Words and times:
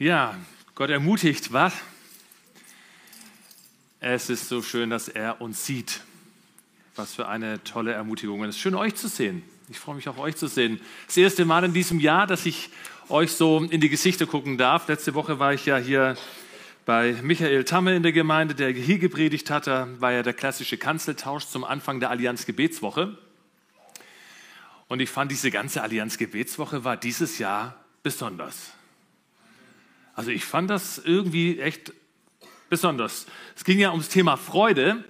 Ja, 0.00 0.34
Gott 0.74 0.90
ermutigt, 0.90 1.52
was? 1.52 1.72
Es 4.00 4.28
ist 4.28 4.48
so 4.48 4.60
schön, 4.60 4.90
dass 4.90 5.06
er 5.06 5.40
uns 5.40 5.64
sieht. 5.64 6.00
Was 6.96 7.14
für 7.14 7.28
eine 7.28 7.62
tolle 7.62 7.92
Ermutigung. 7.92 8.40
Und 8.40 8.48
es 8.48 8.56
ist 8.56 8.60
schön, 8.60 8.74
euch 8.74 8.96
zu 8.96 9.06
sehen. 9.06 9.44
Ich 9.68 9.78
freue 9.78 9.94
mich 9.94 10.08
auch, 10.08 10.18
euch 10.18 10.34
zu 10.34 10.48
sehen. 10.48 10.80
Das 11.06 11.16
erste 11.16 11.44
Mal 11.44 11.62
in 11.62 11.72
diesem 11.72 12.00
Jahr, 12.00 12.26
dass 12.26 12.44
ich 12.44 12.70
euch 13.08 13.30
so 13.30 13.62
in 13.70 13.80
die 13.80 13.88
Gesichter 13.88 14.26
gucken 14.26 14.58
darf. 14.58 14.88
Letzte 14.88 15.14
Woche 15.14 15.38
war 15.38 15.54
ich 15.54 15.64
ja 15.64 15.76
hier 15.76 16.16
bei 16.86 17.12
Michael 17.22 17.62
Tamme 17.62 17.94
in 17.94 18.02
der 18.02 18.12
Gemeinde, 18.12 18.56
der 18.56 18.70
hier 18.70 18.98
gepredigt 18.98 19.48
hat. 19.48 19.68
Da 19.68 19.88
war 20.00 20.10
ja 20.10 20.24
der 20.24 20.34
klassische 20.34 20.76
Kanzeltausch 20.76 21.46
zum 21.46 21.62
Anfang 21.62 22.00
der 22.00 22.10
Allianz 22.10 22.46
Gebetswoche. 22.46 23.16
Und 24.88 24.98
ich 24.98 25.08
fand, 25.08 25.30
diese 25.30 25.52
ganze 25.52 25.82
Allianz 25.82 26.18
Gebetswoche 26.18 26.82
war 26.82 26.96
dieses 26.96 27.38
Jahr 27.38 27.76
besonders. 28.02 28.72
Also 30.14 30.30
ich 30.30 30.44
fand 30.44 30.70
das 30.70 30.98
irgendwie 30.98 31.58
echt 31.58 31.92
besonders. 32.68 33.26
Es 33.56 33.64
ging 33.64 33.78
ja 33.78 33.90
ums 33.90 34.08
Thema 34.08 34.36
Freude, 34.36 35.04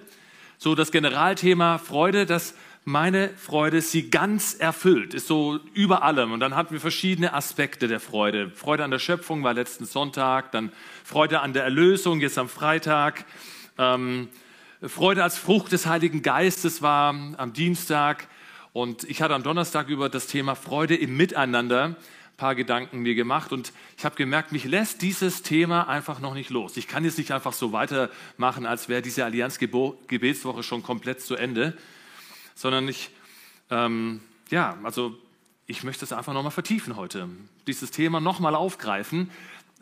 so 0.57 0.75
das 0.75 0.91
Generalthema 0.91 1.77
Freude, 1.77 2.25
dass 2.25 2.55
meine 2.85 3.29
Freude 3.29 3.81
sie 3.81 4.11
ganz 4.11 4.53
erfüllt, 4.53 5.15
ist 5.15 5.27
so 5.27 5.59
über 5.73 6.03
allem. 6.03 6.31
Und 6.31 6.39
dann 6.39 6.55
hatten 6.55 6.73
wir 6.73 6.79
verschiedene 6.79 7.33
Aspekte 7.33 7.87
der 7.87 7.99
Freude. 7.99 8.51
Freude 8.51 8.83
an 8.83 8.91
der 8.91 8.99
Schöpfung 8.99 9.43
war 9.43 9.53
letzten 9.53 9.85
Sonntag, 9.85 10.51
dann 10.51 10.71
Freude 11.03 11.41
an 11.41 11.53
der 11.53 11.63
Erlösung 11.63 12.19
jetzt 12.19 12.37
am 12.37 12.47
Freitag. 12.47 13.25
Ähm, 13.79 14.29
Freude 14.83 15.23
als 15.23 15.37
Frucht 15.37 15.71
des 15.71 15.87
Heiligen 15.87 16.21
Geistes 16.21 16.83
war 16.83 17.15
am 17.37 17.53
Dienstag. 17.53 18.27
Und 18.71 19.03
ich 19.05 19.21
hatte 19.21 19.33
am 19.33 19.41
Donnerstag 19.41 19.89
über 19.89 20.09
das 20.09 20.27
Thema 20.27 20.53
Freude 20.53 20.95
im 20.95 21.17
Miteinander 21.17 21.95
paar 22.37 22.55
Gedanken 22.55 22.99
mir 22.99 23.15
gemacht 23.15 23.53
und 23.53 23.71
ich 23.97 24.05
habe 24.05 24.15
gemerkt, 24.15 24.51
mich 24.51 24.65
lässt 24.65 25.01
dieses 25.01 25.41
Thema 25.41 25.87
einfach 25.87 26.19
noch 26.19 26.33
nicht 26.33 26.49
los. 26.49 26.75
Ich 26.77 26.87
kann 26.87 27.05
jetzt 27.05 27.17
nicht 27.17 27.31
einfach 27.31 27.53
so 27.53 27.71
weitermachen, 27.71 28.65
als 28.65 28.89
wäre 28.89 29.01
diese 29.01 29.23
Allianz-Gebetswoche 29.23 30.63
schon 30.63 30.83
komplett 30.83 31.21
zu 31.21 31.35
Ende, 31.35 31.77
sondern 32.53 32.87
ich, 32.87 33.09
ähm, 33.69 34.21
ja, 34.49 34.77
also 34.83 35.17
ich 35.67 35.83
möchte 35.83 36.05
es 36.05 36.13
einfach 36.13 36.33
nochmal 36.33 36.51
vertiefen 36.51 36.95
heute, 36.95 37.29
dieses 37.67 37.91
Thema 37.91 38.19
nochmal 38.19 38.55
aufgreifen, 38.55 39.31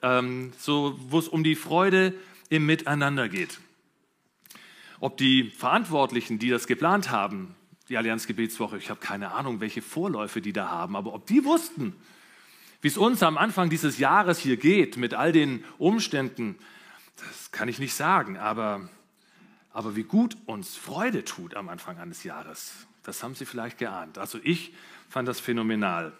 ähm, 0.01 0.53
so, 0.57 0.97
wo 1.09 1.19
es 1.19 1.27
um 1.27 1.43
die 1.43 1.55
Freude 1.55 2.13
im 2.49 2.65
Miteinander 2.65 3.29
geht. 3.29 3.59
Ob 4.99 5.17
die 5.17 5.49
Verantwortlichen, 5.49 6.39
die 6.39 6.49
das 6.49 6.67
geplant 6.67 7.09
haben, 7.09 7.55
die 7.89 7.97
Allianz 7.97 8.27
Gebetswoche, 8.27 8.77
ich 8.77 8.89
habe 8.89 8.99
keine 8.99 9.31
Ahnung, 9.33 9.59
welche 9.59 9.81
Vorläufe 9.81 10.39
die 10.39 10.53
da 10.53 10.69
haben, 10.69 10.95
aber 10.95 11.13
ob 11.13 11.25
die 11.25 11.43
wussten, 11.43 11.95
wie 12.83 12.89
es 12.89 12.97
uns 12.97 13.23
am 13.23 13.37
Anfang 13.37 13.69
dieses 13.69 13.97
Jahres 13.97 14.39
hier 14.39 14.57
geht, 14.57 14.97
mit 14.97 15.13
all 15.13 15.31
den 15.31 15.63
Umständen, 15.77 16.57
das 17.15 17.51
kann 17.51 17.69
ich 17.69 17.79
nicht 17.79 17.93
sagen, 17.93 18.37
aber, 18.37 18.89
aber 19.71 19.95
wie 19.95 20.03
gut 20.03 20.35
uns 20.47 20.75
Freude 20.75 21.23
tut 21.23 21.55
am 21.55 21.69
Anfang 21.69 21.97
eines 21.97 22.25
Jahres, 22.25 22.73
das 23.03 23.23
haben 23.23 23.35
Sie 23.35 23.45
vielleicht 23.45 23.77
geahnt. 23.77 24.17
Also 24.17 24.37
ich 24.43 24.73
fand 25.07 25.29
das 25.29 25.39
phänomenal. 25.39 26.11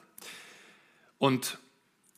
Und, 1.18 1.60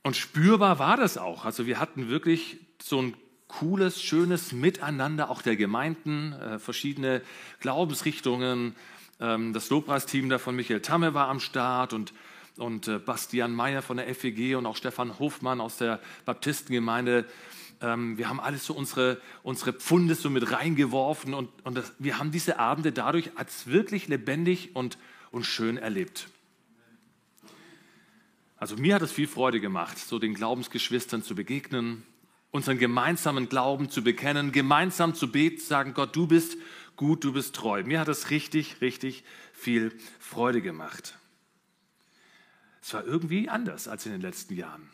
und 0.04 0.16
spürbar 0.16 0.78
war 0.78 0.96
das 0.96 1.18
auch. 1.18 1.44
Also 1.44 1.66
wir 1.66 1.80
hatten 1.80 2.08
wirklich 2.08 2.60
so 2.80 3.02
ein 3.02 3.18
cooles, 3.48 4.00
schönes 4.00 4.52
Miteinander 4.52 5.32
auch 5.32 5.42
der 5.42 5.56
Gemeinden, 5.56 6.34
äh, 6.34 6.60
verschiedene 6.60 7.24
Glaubensrichtungen. 7.62 8.76
Ähm, 9.20 9.54
das 9.54 9.72
Lobpreisteam 9.72 10.30
da 10.30 10.38
von 10.38 10.56
Michael 10.56 10.82
Tamme 10.82 11.16
war 11.16 11.30
am 11.30 11.40
Start 11.40 11.94
und 11.94 12.14
und 12.58 12.88
äh, 12.88 13.00
Bastian 13.00 13.54
Meyer 13.54 13.82
von 13.82 13.98
der 13.98 14.14
FEG 14.14 14.56
und 14.56 14.66
auch 14.66 14.76
Stefan 14.76 15.20
Hofmann 15.20 15.62
aus 15.62 15.78
der 15.78 16.00
Baptistengemeinde. 16.26 17.26
Ähm, 17.82 18.18
wir 18.18 18.30
haben 18.30 18.40
alles 18.40 18.66
so 18.66 18.74
unsere, 18.74 19.22
unsere 19.44 19.74
Pfunde 19.74 20.16
so 20.16 20.30
mit 20.30 20.52
reingeworfen 20.52 21.34
und, 21.34 21.50
und 21.66 21.76
das, 21.76 21.94
wir 22.00 22.18
haben 22.18 22.32
diese 22.32 22.60
Abende 22.60 22.92
dadurch 22.92 23.32
als 23.36 23.68
wirklich 23.68 24.08
lebendig 24.08 24.76
und, 24.76 24.98
und 25.32 25.46
schön 25.46 25.78
erlebt. 25.78 26.30
Also 28.58 28.78
mir 28.78 28.96
hat 28.96 29.02
es 29.02 29.12
viel 29.12 29.28
Freude 29.28 29.60
gemacht, 29.60 29.98
so 29.98 30.18
den 30.18 30.34
Glaubensgeschwistern 30.34 31.24
zu 31.24 31.36
begegnen, 31.36 32.04
unseren 32.52 32.78
gemeinsamen 32.78 33.50
Glauben 33.50 33.90
zu 33.90 34.02
bekennen, 34.02 34.54
gemeinsam 34.54 35.14
zu 35.14 35.30
beten, 35.30 35.60
sagen, 35.60 35.94
Gott, 35.94 36.16
du 36.16 36.26
bist 36.26 36.58
gut, 36.96 37.26
du 37.26 37.34
bist 37.34 37.54
treu. 37.54 37.84
Mir 37.84 38.00
hat 38.00 38.08
es 38.08 38.30
richtig, 38.30 38.80
richtig 38.80 39.26
viel 39.52 39.92
Freude 40.20 40.62
gemacht. 40.62 41.18
Es 42.86 42.94
war 42.94 43.04
irgendwie 43.04 43.50
anders 43.50 43.88
als 43.88 44.06
in 44.06 44.12
den 44.12 44.22
letzten 44.22 44.54
Jahren. 44.54 44.88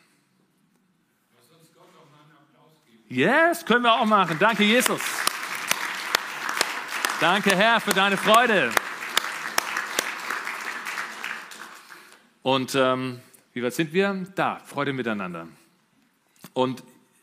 Yes, 3.06 3.66
können 3.66 3.84
wir 3.84 3.92
auch 3.92 4.06
machen. 4.06 4.38
Danke, 4.38 4.64
Jesus. 4.64 5.02
Danke, 7.20 7.54
Herr, 7.54 7.82
für 7.82 7.92
deine 7.92 8.16
Freude. 8.16 8.72
Und 12.42 12.74
ähm, 12.74 13.20
wie 13.52 13.62
weit 13.62 13.74
sind 13.74 13.92
wir? 13.92 14.26
Da, 14.36 14.58
Freude 14.64 14.94
miteinander. 14.94 15.46
Und 16.54 16.82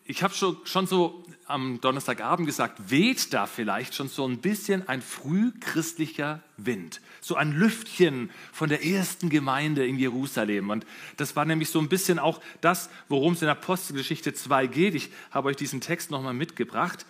ich 0.09 0.23
habe 0.23 0.33
schon, 0.33 0.57
schon 0.63 0.87
so 0.87 1.23
am 1.45 1.79
Donnerstagabend 1.81 2.47
gesagt, 2.47 2.89
weht 2.89 3.31
da 3.31 3.45
vielleicht 3.45 3.93
schon 3.93 4.07
so 4.09 4.27
ein 4.27 4.39
bisschen 4.39 4.89
ein 4.89 5.03
frühchristlicher 5.03 6.41
Wind, 6.57 6.99
so 7.21 7.35
ein 7.35 7.51
Lüftchen 7.51 8.31
von 8.51 8.69
der 8.69 8.83
ersten 8.83 9.29
Gemeinde 9.29 9.85
in 9.85 9.99
Jerusalem. 9.99 10.71
Und 10.71 10.83
das 11.17 11.35
war 11.35 11.45
nämlich 11.45 11.69
so 11.69 11.77
ein 11.77 11.89
bisschen 11.89 12.17
auch 12.17 12.41
das, 12.59 12.89
worum 13.07 13.33
es 13.33 13.43
in 13.43 13.49
Apostelgeschichte 13.49 14.33
2 14.33 14.65
geht. 14.65 14.95
Ich 14.95 15.11
habe 15.29 15.49
euch 15.49 15.57
diesen 15.57 15.79
Text 15.79 16.09
nochmal 16.09 16.33
mitgebracht. 16.33 17.05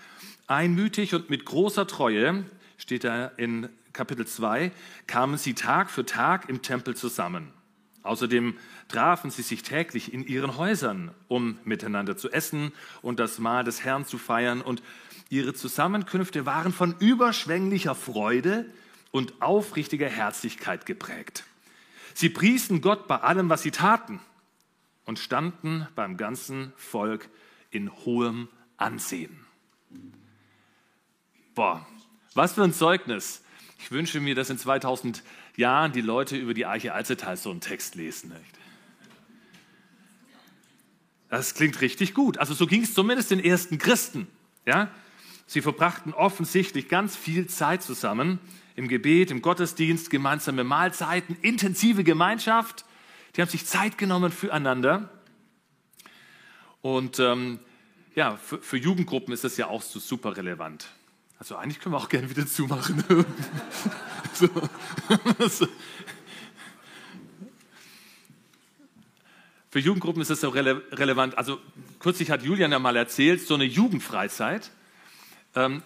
Einmütig 0.48 1.16
und 1.16 1.30
mit 1.30 1.46
großer 1.46 1.88
Treue, 1.88 2.44
steht 2.78 3.06
da 3.06 3.28
in 3.38 3.70
Kapitel 3.94 4.28
2, 4.28 4.74
kamen 5.08 5.38
sie 5.38 5.54
Tag 5.54 5.90
für 5.90 6.06
Tag 6.06 6.50
im 6.50 6.62
Tempel 6.62 6.98
zusammen. 6.98 7.54
Außerdem 8.04 8.58
trafen 8.88 9.30
sie 9.30 9.42
sich 9.42 9.64
täglich 9.64 10.14
in 10.14 10.26
ihren 10.26 10.58
Häusern, 10.58 11.12
um 11.28 11.60
miteinander 11.64 12.18
zu 12.18 12.30
essen 12.32 12.72
und 13.02 13.20
das 13.20 13.40
Mahl 13.40 13.64
des 13.64 13.84
Herrn 13.84 14.06
zu 14.06 14.18
feiern. 14.18 14.62
Und 14.62 14.82
ihre 15.30 15.54
Zusammenkünfte 15.54 16.46
waren 16.46 16.72
von 16.72 16.96
überschwänglicher 17.00 17.96
Freude 17.96 18.66
und 19.12 19.42
aufrichtiger 19.42 20.08
Herzlichkeit 20.08 20.86
geprägt. 20.86 21.44
Sie 22.14 22.30
priesen 22.30 22.82
Gott 22.82 23.08
bei 23.08 23.18
allem, 23.18 23.50
was 23.50 23.62
sie 23.62 23.72
taten 23.72 24.20
und 25.06 25.20
standen 25.20 25.88
beim 25.96 26.18
ganzen 26.18 26.74
Volk 26.76 27.30
in 27.72 27.92
hohem 28.06 28.48
Ansehen. 28.78 29.46
Boah, 31.56 31.86
was 32.34 32.54
für 32.54 32.64
ein 32.64 32.74
Zeugnis. 32.74 33.44
Ich 33.80 33.92
wünsche 33.92 34.20
mir, 34.20 34.36
dass 34.36 34.50
in 34.50 34.58
2000 34.58 35.24
Jahren 35.56 35.94
die 35.94 36.02
Leute 36.02 36.38
über 36.38 36.54
die 36.54 36.66
Arche 36.66 36.94
Alzetal 36.94 37.38
so 37.38 37.50
einen 37.50 37.62
Text 37.62 37.96
lesen. 37.96 38.30
Nicht? 38.30 38.60
Das 41.30 41.54
klingt 41.54 41.80
richtig 41.82 42.14
gut. 42.14 42.38
Also 42.38 42.54
so 42.54 42.68
ging 42.68 42.84
es 42.84 42.94
zumindest 42.94 43.32
den 43.32 43.44
ersten 43.44 43.78
Christen. 43.78 44.28
Ja? 44.66 44.92
Sie 45.48 45.62
verbrachten 45.62 46.14
offensichtlich 46.14 46.90
ganz 46.90 47.16
viel 47.16 47.48
Zeit 47.48 47.82
zusammen 47.82 48.40
im 48.76 48.88
Gebet, 48.88 49.32
im 49.32 49.42
Gottesdienst, 49.42 50.10
gemeinsame 50.10 50.64
Mahlzeiten, 50.64 51.38
intensive 51.42 52.04
Gemeinschaft. 52.04 52.86
Die 53.36 53.42
haben 53.42 53.50
sich 53.50 53.66
Zeit 53.66 53.98
genommen 53.98 54.32
füreinander. 54.32 55.10
Und 56.82 57.20
ähm, 57.20 57.60
ja, 58.16 58.38
für, 58.38 58.60
für, 58.62 58.78
Jugendgruppen 58.78 59.34
ist 59.34 59.44
das 59.44 59.58
ja 59.58 59.68
auch 59.68 59.82
so 59.82 60.00
super 60.00 60.36
relevant. 60.36 60.88
Also 61.40 61.56
eigentlich 61.56 61.80
können 61.80 61.96
wir 61.96 62.00
auch 62.00 62.10
gerne 62.10 62.30
wieder 62.30 62.46
zumachen. 62.46 63.02
so. 64.34 64.50
so. 65.48 65.68
Für 69.72 69.80
Jugendgruppen 69.80 70.22
ist 70.22 70.30
das 70.30 70.42
so 70.42 70.50
rele 70.50 70.84
relevant. 70.92 71.38
Also 71.38 71.60
kürzlich 72.00 72.30
hat 72.30 72.44
Julian 72.44 72.72
ja 72.72 72.80
mal 72.80 72.98
erzählt, 72.98 73.42
so 73.42 73.54
eine 73.54 73.64
Jugendfreizeit. 73.64 74.70
Ähm, 75.56 75.82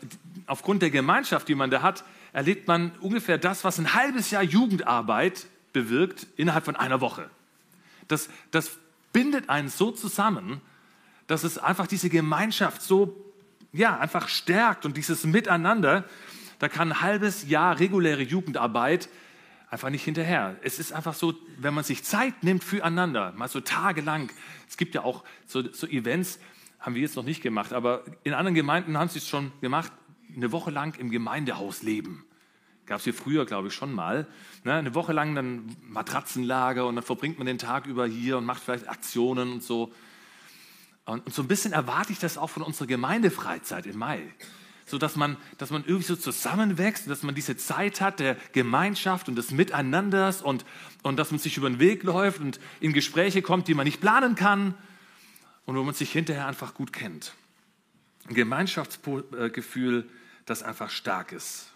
aufgrund 0.47 0.81
der 0.81 0.89
Gemeinschaft, 0.89 1.47
die 1.47 1.55
man 1.55 1.69
da 1.69 1.83
hat, 1.83 2.03
erlebt 2.31 2.67
man 2.67 2.91
ungefähr 2.99 3.37
das, 3.37 3.63
was 3.63 3.77
ein 3.77 3.93
halbes 3.93 4.31
Jahr 4.31 4.43
Jugendarbeit 4.43 5.45
bewirkt 5.71 6.25
innerhalb 6.35 6.65
von 6.65 6.75
einer 6.75 6.99
Woche. 6.99 7.29
Das, 8.07 8.27
das 8.49 8.71
bindet 9.11 9.49
einen 9.49 9.69
so 9.69 9.91
zusammen, 9.91 10.61
dass 11.27 11.43
es 11.43 11.59
einfach 11.59 11.85
diese 11.85 12.09
Gemeinschaft 12.09 12.81
so, 12.81 13.32
ja, 13.73 13.97
einfach 13.97 14.29
stärkt 14.29 14.85
und 14.85 14.95
dieses 14.95 15.25
Miteinander. 15.25 16.05
Da 16.59 16.69
kann 16.69 16.91
ein 16.91 17.01
halbes 17.01 17.49
Jahr 17.49 17.79
reguläre 17.79 18.21
Jugendarbeit 18.21 19.09
einfach 19.69 19.89
nicht 19.89 20.03
hinterher. 20.03 20.55
Es 20.61 20.77
ist 20.79 20.93
einfach 20.93 21.15
so, 21.15 21.33
wenn 21.57 21.73
man 21.73 21.83
sich 21.83 22.03
Zeit 22.03 22.43
nimmt 22.43 22.63
füreinander, 22.63 23.33
mal 23.35 23.49
so 23.49 23.59
tagelang. 23.59 24.31
Es 24.69 24.77
gibt 24.77 24.93
ja 24.93 25.03
auch 25.03 25.23
so, 25.47 25.63
so 25.73 25.87
Events, 25.87 26.39
haben 26.79 26.95
wir 26.95 27.01
jetzt 27.01 27.15
noch 27.15 27.23
nicht 27.23 27.41
gemacht, 27.41 27.73
aber 27.73 28.03
in 28.23 28.33
anderen 28.33 28.53
Gemeinden 28.55 28.97
haben 28.97 29.09
sie 29.09 29.17
es 29.17 29.27
schon 29.27 29.51
gemacht, 29.61 29.91
eine 30.35 30.51
Woche 30.51 30.69
lang 30.69 30.99
im 30.99 31.09
Gemeindehaus 31.09 31.81
leben. 31.81 32.25
Gab 32.85 32.97
es 32.97 33.05
hier 33.05 33.13
früher, 33.13 33.45
glaube 33.45 33.69
ich, 33.69 33.73
schon 33.73 33.93
mal. 33.93 34.27
Ne? 34.63 34.73
Eine 34.73 34.93
Woche 34.93 35.13
lang 35.13 35.33
dann 35.35 35.75
Matratzenlager 35.81 36.85
und 36.85 36.95
dann 36.95 37.03
verbringt 37.03 37.37
man 37.37 37.47
den 37.47 37.57
Tag 37.57 37.87
über 37.87 38.05
hier 38.05 38.37
und 38.37 38.45
macht 38.45 38.61
vielleicht 38.61 38.89
Aktionen 38.89 39.53
und 39.53 39.63
so. 39.63 39.93
Und, 41.05 41.25
und 41.25 41.33
so 41.33 41.41
ein 41.41 41.47
bisschen 41.47 41.73
erwarte 41.73 42.13
ich 42.13 42.19
das 42.19 42.37
auch 42.37 42.49
von 42.49 42.63
unserer 42.63 42.87
Gemeindefreizeit 42.87 43.85
im 43.85 43.97
Mai. 43.97 44.21
So 44.85 44.97
dass 44.97 45.15
man, 45.15 45.37
dass 45.57 45.69
man 45.69 45.83
irgendwie 45.85 46.05
so 46.05 46.15
zusammenwächst, 46.15 47.09
dass 47.09 47.23
man 47.23 47.35
diese 47.35 47.55
Zeit 47.55 48.01
hat 48.01 48.19
der 48.19 48.35
Gemeinschaft 48.51 49.29
und 49.29 49.35
des 49.35 49.51
Miteinanders 49.51 50.41
und, 50.41 50.65
und 51.03 51.17
dass 51.17 51.31
man 51.31 51.39
sich 51.39 51.57
über 51.57 51.69
den 51.69 51.79
Weg 51.79 52.03
läuft 52.03 52.41
und 52.41 52.59
in 52.79 52.93
Gespräche 52.93 53.41
kommt, 53.41 53.67
die 53.67 53.73
man 53.73 53.85
nicht 53.85 54.01
planen 54.01 54.35
kann 54.35 54.75
und 55.65 55.75
wo 55.77 55.83
man 55.83 55.93
sich 55.93 56.11
hinterher 56.11 56.47
einfach 56.47 56.73
gut 56.73 56.91
kennt. 56.91 57.33
Ein 58.27 58.35
Gemeinschaftsgefühl, 58.35 60.09
das 60.45 60.63
einfach 60.63 60.89
stark 60.89 61.31
ist. 61.31 61.71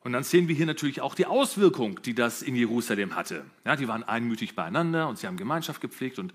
Und 0.00 0.12
dann 0.12 0.24
sehen 0.24 0.48
wir 0.48 0.54
hier 0.54 0.66
natürlich 0.66 1.00
auch 1.00 1.14
die 1.14 1.26
Auswirkung, 1.26 2.02
die 2.02 2.14
das 2.14 2.42
in 2.42 2.56
Jerusalem 2.56 3.14
hatte. 3.14 3.44
Ja, 3.64 3.76
die 3.76 3.86
waren 3.86 4.02
einmütig 4.02 4.56
beieinander 4.56 5.08
und 5.08 5.18
sie 5.18 5.26
haben 5.26 5.36
Gemeinschaft 5.36 5.80
gepflegt 5.80 6.18
und 6.18 6.32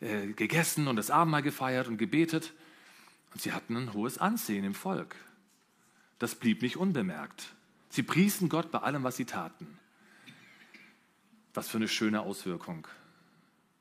äh, 0.00 0.28
gegessen 0.28 0.88
und 0.88 0.96
das 0.96 1.10
Abendmahl 1.10 1.42
gefeiert 1.42 1.88
und 1.88 1.96
gebetet. 1.96 2.52
Und 3.32 3.40
sie 3.40 3.52
hatten 3.52 3.76
ein 3.76 3.92
hohes 3.92 4.18
Ansehen 4.18 4.64
im 4.64 4.74
Volk. 4.74 5.16
Das 6.18 6.34
blieb 6.34 6.62
nicht 6.62 6.76
unbemerkt. 6.76 7.54
Sie 7.90 8.02
priesen 8.02 8.48
Gott 8.48 8.70
bei 8.70 8.78
allem, 8.78 9.04
was 9.04 9.16
sie 9.16 9.24
taten. 9.24 9.78
Was 11.54 11.68
für 11.68 11.78
eine 11.78 11.88
schöne 11.88 12.20
Auswirkung. 12.20 12.86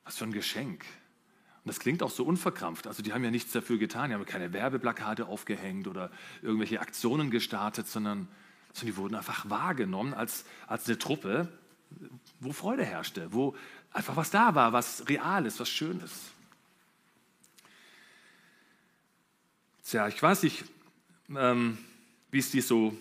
Was 0.04 0.18
für 0.18 0.26
ein 0.26 0.32
Geschenk. 0.32 0.86
Und 1.66 1.70
das 1.70 1.80
klingt 1.80 2.04
auch 2.04 2.12
so 2.12 2.24
unverkrampft. 2.24 2.88
Also 2.88 3.02
die 3.02 3.12
haben 3.12 3.24
ja 3.24 3.32
nichts 3.32 3.52
dafür 3.52 3.78
getan, 3.78 4.10
die 4.10 4.16
haben 4.16 4.26
keine 4.26 4.54
Werbeplakate 4.54 5.26
aufgehängt 5.26 5.88
oder 5.88 6.12
irgendwelche 6.42 6.80
Aktionen 6.80 7.32
gestartet, 7.32 7.88
sondern, 7.88 8.28
sondern 8.72 8.94
die 8.94 8.98
wurden 8.98 9.16
einfach 9.16 9.50
wahrgenommen 9.50 10.14
als, 10.14 10.46
als 10.68 10.88
eine 10.88 11.00
Truppe, 11.00 11.48
wo 12.40 12.54
Freude 12.54 12.86
herrschte, 12.86 13.34
wo 13.34 13.56
einfach 13.96 14.16
was 14.16 14.30
da 14.30 14.54
war, 14.54 14.74
was 14.74 15.08
real 15.08 15.46
ist, 15.46 15.60
was 15.60 15.70
schön 15.70 16.00
ist. 16.02 16.32
Tja, 19.86 20.08
ich 20.08 20.22
weiß 20.22 20.44
nicht, 20.44 20.66
ähm, 21.30 21.78
wie 22.30 22.40
es 22.40 22.52
dir 22.52 22.62
so 22.62 22.96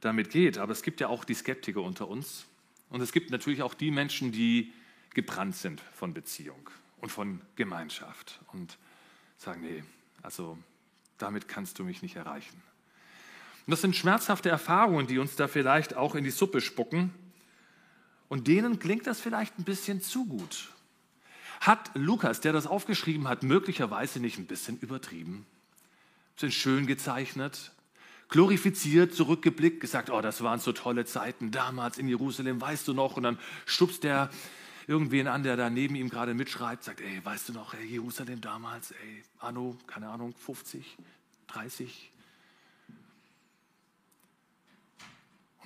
damit 0.00 0.30
geht, 0.30 0.58
aber 0.58 0.72
es 0.72 0.82
gibt 0.82 1.00
ja 1.00 1.08
auch 1.08 1.24
die 1.24 1.34
Skeptiker 1.34 1.80
unter 1.80 2.08
uns. 2.08 2.44
Und 2.90 3.00
es 3.00 3.12
gibt 3.12 3.30
natürlich 3.30 3.62
auch 3.62 3.74
die 3.74 3.90
Menschen, 3.90 4.30
die 4.30 4.72
gebrannt 5.14 5.56
sind 5.56 5.80
von 5.94 6.12
Beziehung 6.12 6.68
und 7.00 7.10
von 7.10 7.40
Gemeinschaft 7.56 8.38
und 8.52 8.76
sagen, 9.38 9.62
nee, 9.62 9.82
also 10.22 10.58
damit 11.16 11.48
kannst 11.48 11.78
du 11.78 11.84
mich 11.84 12.02
nicht 12.02 12.16
erreichen. 12.16 12.62
Und 13.66 13.70
das 13.70 13.80
sind 13.80 13.96
schmerzhafte 13.96 14.50
Erfahrungen, 14.50 15.06
die 15.06 15.18
uns 15.18 15.34
da 15.34 15.48
vielleicht 15.48 15.96
auch 15.96 16.14
in 16.14 16.24
die 16.24 16.30
Suppe 16.30 16.60
spucken. 16.60 17.14
Und 18.28 18.48
denen 18.48 18.78
klingt 18.78 19.06
das 19.06 19.20
vielleicht 19.20 19.58
ein 19.58 19.64
bisschen 19.64 20.02
zu 20.02 20.26
gut. 20.26 20.68
Hat 21.60 21.90
Lukas, 21.94 22.40
der 22.40 22.52
das 22.52 22.66
aufgeschrieben 22.66 23.28
hat, 23.28 23.42
möglicherweise 23.42 24.20
nicht 24.20 24.38
ein 24.38 24.46
bisschen 24.46 24.78
übertrieben? 24.78 25.46
Sind 26.36 26.52
schön 26.52 26.86
gezeichnet, 26.86 27.72
glorifiziert, 28.28 29.14
zurückgeblickt, 29.14 29.80
gesagt, 29.80 30.10
oh, 30.10 30.20
das 30.20 30.42
waren 30.42 30.60
so 30.60 30.72
tolle 30.72 31.04
Zeiten 31.06 31.50
damals 31.50 31.98
in 31.98 32.08
Jerusalem, 32.08 32.60
weißt 32.60 32.86
du 32.88 32.92
noch? 32.92 33.16
Und 33.16 33.22
dann 33.22 33.38
stupst 33.64 34.04
der 34.04 34.30
irgendwen 34.86 35.28
an, 35.28 35.42
der 35.42 35.56
da 35.56 35.70
neben 35.70 35.96
ihm 35.96 36.08
gerade 36.08 36.34
mitschreibt, 36.34 36.84
sagt, 36.84 37.00
ey, 37.00 37.24
weißt 37.24 37.48
du 37.48 37.52
noch, 37.54 37.74
ey, 37.74 37.86
Jerusalem 37.86 38.40
damals, 38.40 38.90
ey, 38.90 39.24
Anno, 39.38 39.76
keine 39.86 40.08
Ahnung, 40.08 40.34
50, 40.34 40.96
30. 41.48 42.10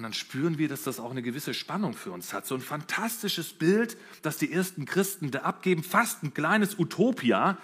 Und 0.00 0.05
dann 0.05 0.14
spüren 0.14 0.56
wir, 0.56 0.67
dass 0.67 0.85
das 0.85 0.99
auch 0.99 1.11
eine 1.11 1.20
gewisse 1.20 1.52
Spannung 1.52 1.93
für 1.93 2.11
uns 2.11 2.32
hat. 2.32 2.47
So 2.47 2.55
ein 2.55 2.62
fantastisches 2.62 3.52
Bild, 3.52 3.99
das 4.23 4.38
die 4.38 4.50
ersten 4.50 4.87
Christen 4.87 5.31
da 5.31 5.41
abgeben, 5.41 5.82
fast 5.82 6.23
ein 6.23 6.32
kleines 6.32 6.79
Utopia. 6.79 7.58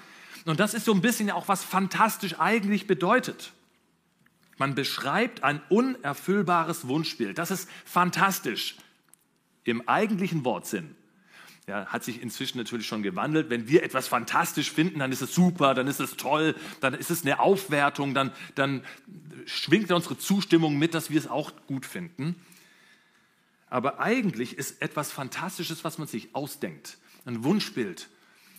Und 0.45 0.61
das 0.61 0.75
ist 0.75 0.85
so 0.85 0.93
ein 0.93 1.01
bisschen 1.01 1.31
auch, 1.31 1.49
was 1.49 1.65
fantastisch 1.65 2.39
eigentlich 2.39 2.87
bedeutet. 2.87 3.53
Man 4.59 4.75
beschreibt 4.75 5.45
ein 5.45 5.63
unerfüllbares 5.71 6.87
Wunschbild. 6.87 7.39
Das 7.39 7.51
ist 7.51 7.71
fantastisch 7.87 8.77
im 9.65 9.89
eigentlichen 9.89 10.45
Wortsinn 10.45 10.95
ja, 11.69 11.87
hat 11.87 12.05
sich 12.05 12.23
inzwischen 12.23 12.59
natürlich 12.59 12.87
schon 12.87 13.03
gewandelt. 13.03 13.51
Wenn 13.51 13.69
wir 13.69 13.83
etwas 13.83 14.07
fantastisch 14.07 14.71
finden, 14.71 15.01
dann 15.01 15.11
ist 15.11 15.21
es 15.21 15.35
super, 15.35 15.75
dann 15.75 15.89
ist 15.89 15.99
es 15.99 16.17
toll, 16.17 16.55
dann 16.81 16.95
ist 16.95 17.11
es 17.11 17.23
eine 17.23 17.41
Aufwertung, 17.41 18.15
dann, 18.15 18.33
dann 18.55 18.85
schwingt 19.47 19.91
unsere 19.91 20.17
Zustimmung 20.17 20.79
mit, 20.79 20.95
dass 20.95 21.11
wir 21.11 21.19
es 21.19 21.27
auch 21.27 21.53
gut 21.67 21.85
finden. 21.85 22.37
Aber 23.69 23.99
eigentlich 23.99 24.57
ist 24.57 24.81
etwas 24.81 25.11
Fantastisches, 25.11 25.83
was 25.83 25.99
man 25.99 26.07
sich 26.07 26.35
ausdenkt, 26.37 26.99
ein 27.25 27.43
Wunschbild. 27.43 28.09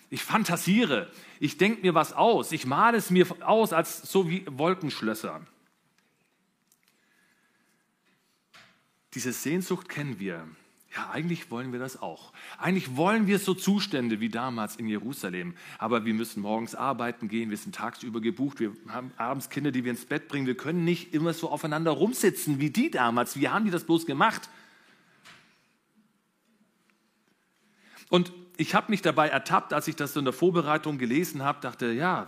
Ich 0.10 0.24
fantasiere, 0.24 1.10
ich 1.40 1.58
denke 1.58 1.82
mir 1.82 1.94
was 1.94 2.12
aus, 2.12 2.52
ich 2.52 2.66
male 2.66 2.98
es 2.98 3.10
mir 3.10 3.26
aus 3.42 3.72
als 3.72 4.02
so 4.02 4.30
wie 4.30 4.46
Wolkenschlösser. 4.50 5.46
Diese 9.14 9.32
Sehnsucht 9.32 9.88
kennen 9.88 10.20
wir. 10.20 10.46
Ja, 10.96 11.10
eigentlich 11.10 11.52
wollen 11.52 11.74
wir 11.74 11.80
das 11.80 12.02
auch. 12.02 12.32
Eigentlich 12.58 12.96
wollen 12.96 13.28
wir 13.28 13.40
so 13.40 13.54
Zustände 13.54 14.20
wie 14.20 14.30
damals 14.30 14.78
in 14.78 14.88
Jerusalem. 14.88 15.54
Aber 15.78 16.06
wir 16.06 16.14
müssen 16.14 16.42
morgens 16.42 16.76
arbeiten 16.76 17.28
gehen, 17.28 17.50
wir 17.50 17.58
sind 17.58 17.76
tagsüber 17.76 18.22
gebucht, 18.22 18.60
wir 18.60 18.74
haben 18.88 19.12
abends 19.18 19.50
Kinder, 19.50 19.72
die 19.72 19.84
wir 19.84 19.92
ins 19.92 20.06
Bett 20.06 20.28
bringen. 20.28 20.48
Wir 20.48 20.56
können 20.56 20.86
nicht 20.86 21.14
immer 21.14 21.34
so 21.34 21.50
aufeinander 21.50 21.92
rumsitzen 21.92 22.60
wie 22.60 22.70
die 22.70 22.90
damals. 22.90 23.38
Wie 23.38 23.50
haben 23.50 23.66
die 23.66 23.72
das 23.72 23.84
bloß 23.84 24.06
gemacht? 24.06 24.50
Und 28.10 28.32
ich 28.56 28.74
habe 28.74 28.90
mich 28.90 29.02
dabei 29.02 29.28
ertappt, 29.28 29.74
als 29.74 29.88
ich 29.88 29.96
das 29.96 30.14
so 30.14 30.20
in 30.20 30.26
der 30.26 30.34
Vorbereitung 30.34 30.98
gelesen 30.98 31.44
habe, 31.44 31.60
dachte, 31.62 31.92
ja, 31.92 32.28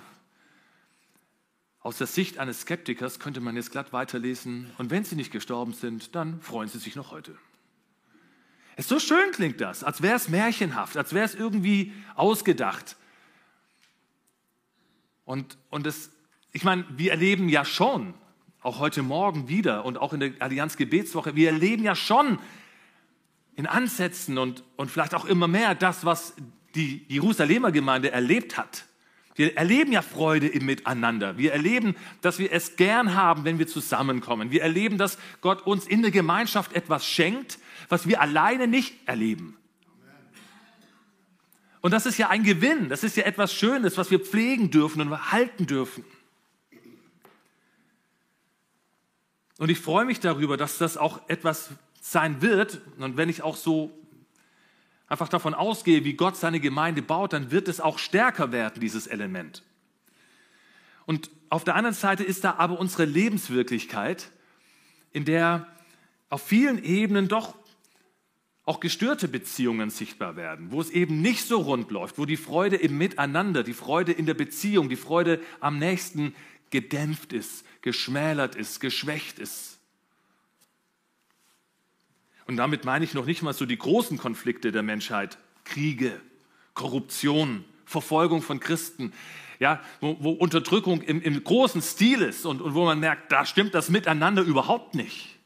aus 1.80 1.98
der 1.98 2.08
Sicht 2.08 2.38
eines 2.38 2.62
Skeptikers 2.62 3.20
könnte 3.20 3.40
man 3.40 3.56
jetzt 3.56 3.72
glatt 3.72 3.94
weiterlesen. 3.94 4.70
Und 4.78 4.92
wenn 4.92 5.06
sie 5.06 5.16
nicht 5.16 5.32
gestorben 5.32 5.74
sind, 5.74 6.14
dann 6.14 6.42
freuen 6.42 6.68
sie 6.68 6.78
sich 6.78 6.98
noch 6.98 7.12
heute. 7.12 7.38
So 8.82 9.00
schön 9.00 9.32
klingt 9.32 9.60
das, 9.62 9.84
als 9.84 10.02
wäre 10.02 10.16
es 10.16 10.30
märchenhaft, 10.30 10.96
als 10.96 11.14
wäre 11.14 11.26
es 11.26 11.36
irgendwie 11.36 11.94
ausgedacht. 12.16 12.96
Und, 15.26 15.58
und 15.70 15.86
das, 15.86 16.12
ich 16.54 16.64
meine, 16.64 16.86
wir 16.90 17.12
erleben 17.12 17.50
ja 17.50 17.66
schon, 17.66 18.14
auch 18.62 18.80
heute 18.80 19.04
Morgen 19.04 19.48
wieder 19.48 19.86
und 19.86 19.98
auch 19.98 20.14
in 20.14 20.20
der 20.20 20.32
Allianz 20.40 20.76
Gebetswoche, 20.76 21.36
wir 21.36 21.50
erleben 21.50 21.84
ja 21.84 21.96
schon 21.96 22.40
in 23.56 23.68
Ansätzen 23.68 24.38
und, 24.38 24.64
und 24.76 24.90
vielleicht 24.90 25.14
auch 25.14 25.26
immer 25.26 25.48
mehr 25.48 25.76
das, 25.76 26.06
was 26.06 26.34
die 26.76 27.06
Jerusalemer 27.08 27.72
Gemeinde 27.72 28.12
erlebt 28.12 28.58
hat. 28.58 28.86
Wir 29.36 29.56
erleben 29.56 29.92
ja 29.92 30.02
Freude 30.02 30.48
im 30.48 30.66
Miteinander. 30.66 31.38
Wir 31.38 31.54
erleben, 31.54 31.96
dass 32.22 32.40
wir 32.40 32.52
es 32.52 32.76
gern 32.76 33.16
haben, 33.16 33.46
wenn 33.46 33.60
wir 33.60 33.68
zusammenkommen. 33.68 34.52
Wir 34.52 34.62
erleben, 34.62 34.98
dass 34.98 35.18
Gott 35.42 35.66
uns 35.66 35.88
in 35.88 36.02
der 36.02 36.12
Gemeinschaft 36.12 36.74
etwas 36.74 37.06
schenkt, 37.06 37.58
was 37.88 38.08
wir 38.08 38.22
alleine 38.22 38.68
nicht 38.68 38.96
erleben. 39.08 39.58
Und 41.82 41.92
das 41.92 42.06
ist 42.06 42.18
ja 42.18 42.30
ein 42.30 42.44
Gewinn, 42.44 42.90
das 42.90 43.04
ist 43.04 43.16
ja 43.16 43.24
etwas 43.24 43.54
Schönes, 43.54 43.98
was 43.98 44.12
wir 44.12 44.20
pflegen 44.20 44.70
dürfen 44.70 45.02
und 45.02 45.32
halten 45.32 45.66
dürfen. 45.66 46.04
Und 49.58 49.70
ich 49.70 49.80
freue 49.80 50.06
mich 50.06 50.20
darüber, 50.20 50.58
dass 50.58 50.78
das 50.78 50.98
auch 50.98 51.28
etwas 51.30 51.70
sein 52.02 52.42
wird. 52.42 52.82
Und 52.98 53.18
wenn 53.18 53.30
ich 53.30 53.42
auch 53.42 53.56
so 53.56 53.92
einfach 55.08 55.28
davon 55.28 55.54
ausgehe, 55.54 56.06
wie 56.06 56.14
Gott 56.14 56.38
seine 56.38 56.60
Gemeinde 56.60 57.02
baut, 57.02 57.34
dann 57.34 57.52
wird 57.52 57.68
es 57.68 57.82
auch 57.82 58.00
stärker 58.00 58.52
werden, 58.52 58.80
dieses 58.80 59.08
Element. 59.08 59.64
Und 61.06 61.30
auf 61.50 61.64
der 61.64 61.76
anderen 61.76 61.96
Seite 61.96 62.24
ist 62.24 62.44
da 62.44 62.56
aber 62.58 62.80
unsere 62.80 63.06
Lebenswirklichkeit, 63.06 64.32
in 65.12 65.26
der 65.26 65.68
auf 66.30 66.44
vielen 66.44 66.82
Ebenen 66.84 67.28
doch 67.28 67.56
auch 68.70 68.80
gestörte 68.80 69.28
Beziehungen 69.28 69.90
sichtbar 69.90 70.36
werden, 70.36 70.72
wo 70.72 70.80
es 70.80 70.92
eben 70.92 71.24
nicht 71.24 71.44
so 71.44 71.58
rund 71.58 71.90
läuft, 71.90 72.20
wo 72.20 72.26
die 72.26 72.38
Freude 72.38 72.76
im 72.76 73.00
Miteinander, 73.00 73.64
die 73.64 73.74
Freude 73.74 74.12
in 74.12 74.28
der 74.28 74.36
Beziehung, 74.36 74.90
die 74.90 74.96
Freude 74.96 75.42
am 75.60 75.80
Nächsten 75.80 76.36
gedämpft 76.70 77.34
ist, 77.34 77.66
geschmälert 77.82 78.56
ist, 78.56 78.80
geschwächt 78.80 79.40
ist. 79.40 79.80
Und 82.46 82.58
damit 82.58 82.86
meine 82.86 83.04
ich 83.04 83.16
noch 83.16 83.26
nicht 83.26 83.42
mal 83.42 83.54
so 83.54 83.66
die 83.66 83.80
großen 83.80 84.20
Konflikte 84.20 84.72
der 84.72 84.84
Menschheit, 84.84 85.40
Kriege, 85.64 86.22
Korruption, 86.76 87.66
Verfolgung 87.86 88.44
von 88.44 88.60
Christen, 88.60 89.14
ja, 89.58 89.82
wo, 90.00 90.16
wo 90.20 90.30
Unterdrückung 90.30 91.02
im, 91.02 91.24
im, 91.24 91.44
großen 91.44 91.82
Stil 91.82 92.22
ist 92.22 92.46
und, 92.46 92.62
und 92.62 92.76
wo 92.76 92.86
man 92.86 93.00
merkt, 93.00 93.32
da 93.32 93.48
stimmt 93.48 93.74
das 93.74 93.90
Miteinander 93.90 94.44
überhaupt 94.44 94.94
nicht. 94.94 95.39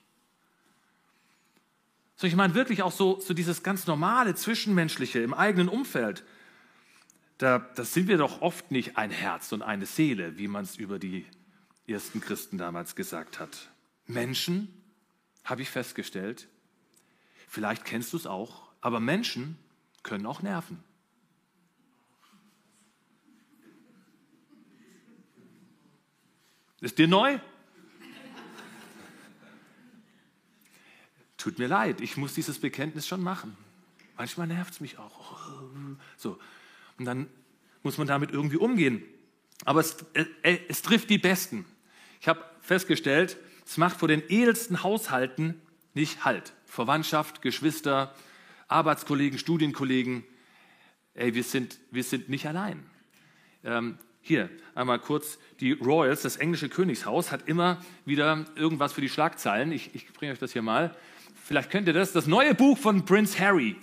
So, 2.16 2.28
ich 2.28 2.36
meine 2.36 2.54
wirklich 2.54 2.84
auch 2.84 2.92
so, 2.92 3.20
so 3.20 3.34
dieses 3.34 3.64
ganz 3.64 3.88
normale 3.88 4.36
Zwischenmenschliche 4.36 5.20
im 5.20 5.34
eigenen 5.34 5.68
Umfeld. 5.68 6.24
Da 7.38 7.60
das 7.60 7.94
sind 7.94 8.08
wir 8.08 8.18
doch 8.18 8.42
oft 8.42 8.72
nicht 8.72 8.98
ein 8.98 9.12
Herz 9.12 9.52
und 9.52 9.62
eine 9.62 9.86
Seele, 9.86 10.38
wie 10.38 10.48
man 10.48 10.64
es 10.64 10.78
über 10.78 11.00
die 11.00 11.26
ersten 11.88 12.22
Christen 12.22 12.58
damals 12.58 12.96
gesagt 12.96 13.40
hat. 13.40 13.70
Menschen, 14.06 14.70
habe 15.44 15.62
ich 15.62 15.70
festgestellt, 15.70 16.48
vielleicht 17.48 17.86
kennst 17.86 18.14
du 18.14 18.18
es 18.18 18.28
auch, 18.28 18.72
aber 18.82 19.00
Menschen 19.00 19.58
können 20.04 20.26
auch 20.26 20.42
nerven. 20.42 20.84
Ist 26.80 26.98
dir 26.98 27.08
neu? 27.08 27.40
Tut 31.44 31.60
mir 31.60 31.68
leid, 31.68 32.00
ich 32.00 32.16
muss 32.16 32.34
dieses 32.34 32.58
Bekenntnis 32.58 33.06
schon 33.06 33.22
machen. 33.22 33.58
Manchmal 34.16 34.48
nervt 34.48 34.76
es 34.76 34.80
mich 34.80 34.98
auch. 34.98 35.38
So. 36.16 36.40
Und 36.98 37.04
dann 37.04 37.28
muss 37.82 37.98
man 37.98 38.08
damit 38.08 38.32
irgendwie 38.32 38.56
umgehen. 38.56 39.04
Aber 39.66 39.82
es, 39.82 39.98
äh, 40.14 40.60
es 40.70 40.84
trifft 40.84 41.10
die 41.10 41.18
Besten. 41.18 41.66
Ich 42.22 42.30
habe 42.30 42.46
festgestellt, 42.62 43.36
es 43.66 43.76
macht 43.76 43.98
vor 44.00 44.08
den 44.08 44.24
edelsten 44.30 44.84
Haushalten 44.84 45.62
nicht 45.94 46.24
Halt. 46.24 46.54
Verwandtschaft, 46.66 47.42
Geschwister, 47.42 48.16
Arbeitskollegen, 48.70 49.38
Studienkollegen. 49.38 50.24
Ey, 51.14 51.36
wir 51.36 51.44
sind, 51.44 51.78
wir 51.92 52.06
sind 52.06 52.30
nicht 52.30 52.48
allein. 52.48 52.86
Ähm, 53.66 53.98
hier 54.22 54.50
einmal 54.76 55.00
kurz, 55.00 55.40
die 55.60 55.74
Royals, 55.74 56.22
das 56.22 56.38
englische 56.38 56.70
Königshaus, 56.70 57.34
hat 57.34 57.50
immer 57.50 57.84
wieder 58.06 58.46
irgendwas 58.56 58.94
für 58.94 59.02
die 59.02 59.10
Schlagzeilen. 59.10 59.74
Ich, 59.74 59.94
ich 59.94 60.14
bringe 60.14 60.32
euch 60.32 60.40
das 60.40 60.54
hier 60.54 60.62
mal. 60.62 60.96
Vielleicht 61.46 61.70
kennt 61.70 61.88
ihr 61.88 61.94
das. 61.94 62.14
Das 62.14 62.26
neue 62.26 62.56
Buch 62.56 62.78
von 62.78 63.04
Prince 63.04 63.38
Harry 63.38 63.76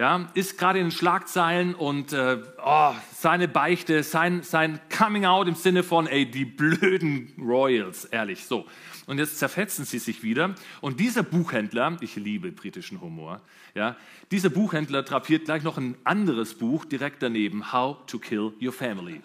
ja, 0.00 0.30
ist 0.32 0.56
gerade 0.56 0.78
in 0.78 0.86
den 0.86 0.92
Schlagzeilen 0.92 1.74
und 1.74 2.14
äh, 2.14 2.38
oh, 2.64 2.94
seine 3.14 3.48
Beichte, 3.48 4.02
sein, 4.02 4.42
sein 4.42 4.80
Coming 4.88 5.26
Out 5.26 5.46
im 5.46 5.56
Sinne 5.56 5.82
von, 5.82 6.06
ey, 6.06 6.24
die 6.24 6.46
blöden 6.46 7.34
Royals, 7.38 8.06
ehrlich, 8.06 8.46
so. 8.46 8.66
Und 9.06 9.18
jetzt 9.18 9.38
zerfetzen 9.38 9.84
sie 9.84 9.98
sich 9.98 10.22
wieder. 10.22 10.54
Und 10.80 11.00
dieser 11.00 11.22
Buchhändler, 11.22 11.98
ich 12.00 12.16
liebe 12.16 12.50
britischen 12.50 13.02
Humor, 13.02 13.42
ja, 13.74 13.94
dieser 14.30 14.48
Buchhändler 14.48 15.02
drapiert 15.02 15.44
gleich 15.44 15.64
noch 15.64 15.76
ein 15.76 15.96
anderes 16.04 16.54
Buch 16.54 16.86
direkt 16.86 17.22
daneben, 17.22 17.70
How 17.70 17.98
to 18.06 18.18
Kill 18.18 18.54
Your 18.62 18.72
Family. 18.72 19.20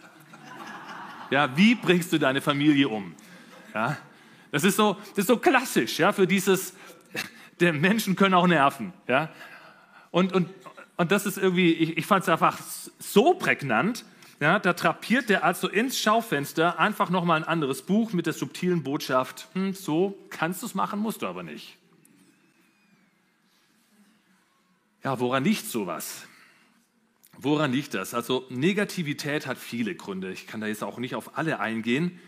Ja, 1.29 1.55
wie 1.55 1.75
bringst 1.75 2.11
du 2.11 2.17
deine 2.17 2.41
Familie 2.41 2.89
um? 2.89 3.13
Ja, 3.73 3.97
das 4.51 4.65
ist 4.65 4.75
so, 4.75 4.97
das 5.09 5.19
ist 5.19 5.27
so 5.27 5.37
klassisch, 5.37 5.99
ja, 5.99 6.11
für 6.11 6.27
dieses, 6.27 6.73
der 7.59 7.73
Menschen 7.73 8.15
können 8.15 8.33
auch 8.33 8.47
nerven, 8.47 8.93
ja. 9.07 9.29
Und, 10.11 10.33
und, 10.33 10.49
und 10.97 11.11
das 11.11 11.25
ist 11.25 11.37
irgendwie, 11.37 11.73
ich, 11.73 11.97
ich 11.97 12.05
fand 12.05 12.23
es 12.23 12.29
einfach 12.29 12.59
so 12.99 13.33
prägnant, 13.33 14.05
ja, 14.39 14.59
da 14.59 14.73
trapiert 14.73 15.29
der 15.29 15.43
also 15.43 15.69
ins 15.69 15.97
Schaufenster 15.97 16.79
einfach 16.79 17.09
nochmal 17.09 17.37
ein 17.37 17.47
anderes 17.47 17.81
Buch 17.81 18.13
mit 18.13 18.25
der 18.25 18.33
subtilen 18.33 18.83
Botschaft, 18.83 19.47
hm, 19.53 19.73
so 19.73 20.17
kannst 20.29 20.61
du 20.61 20.65
es 20.65 20.75
machen, 20.75 20.99
musst 20.99 21.21
du 21.21 21.27
aber 21.27 21.43
nicht. 21.43 21.77
Ja, 25.03 25.19
woran 25.19 25.43
liegt 25.43 25.65
sowas? 25.65 26.27
Woran 27.37 27.71
liegt 27.71 27.93
das? 27.93 28.13
Also 28.13 28.45
Negativität 28.49 29.45
hat 29.45 29.57
viele 29.57 29.95
Gründe. 29.95 30.31
Ich 30.31 30.47
kann 30.47 30.61
da 30.61 30.67
jetzt 30.67 30.83
auch 30.83 30.97
nicht 30.97 31.15
auf 31.15 31.37
alle 31.37 31.59
eingehen. 31.59 32.19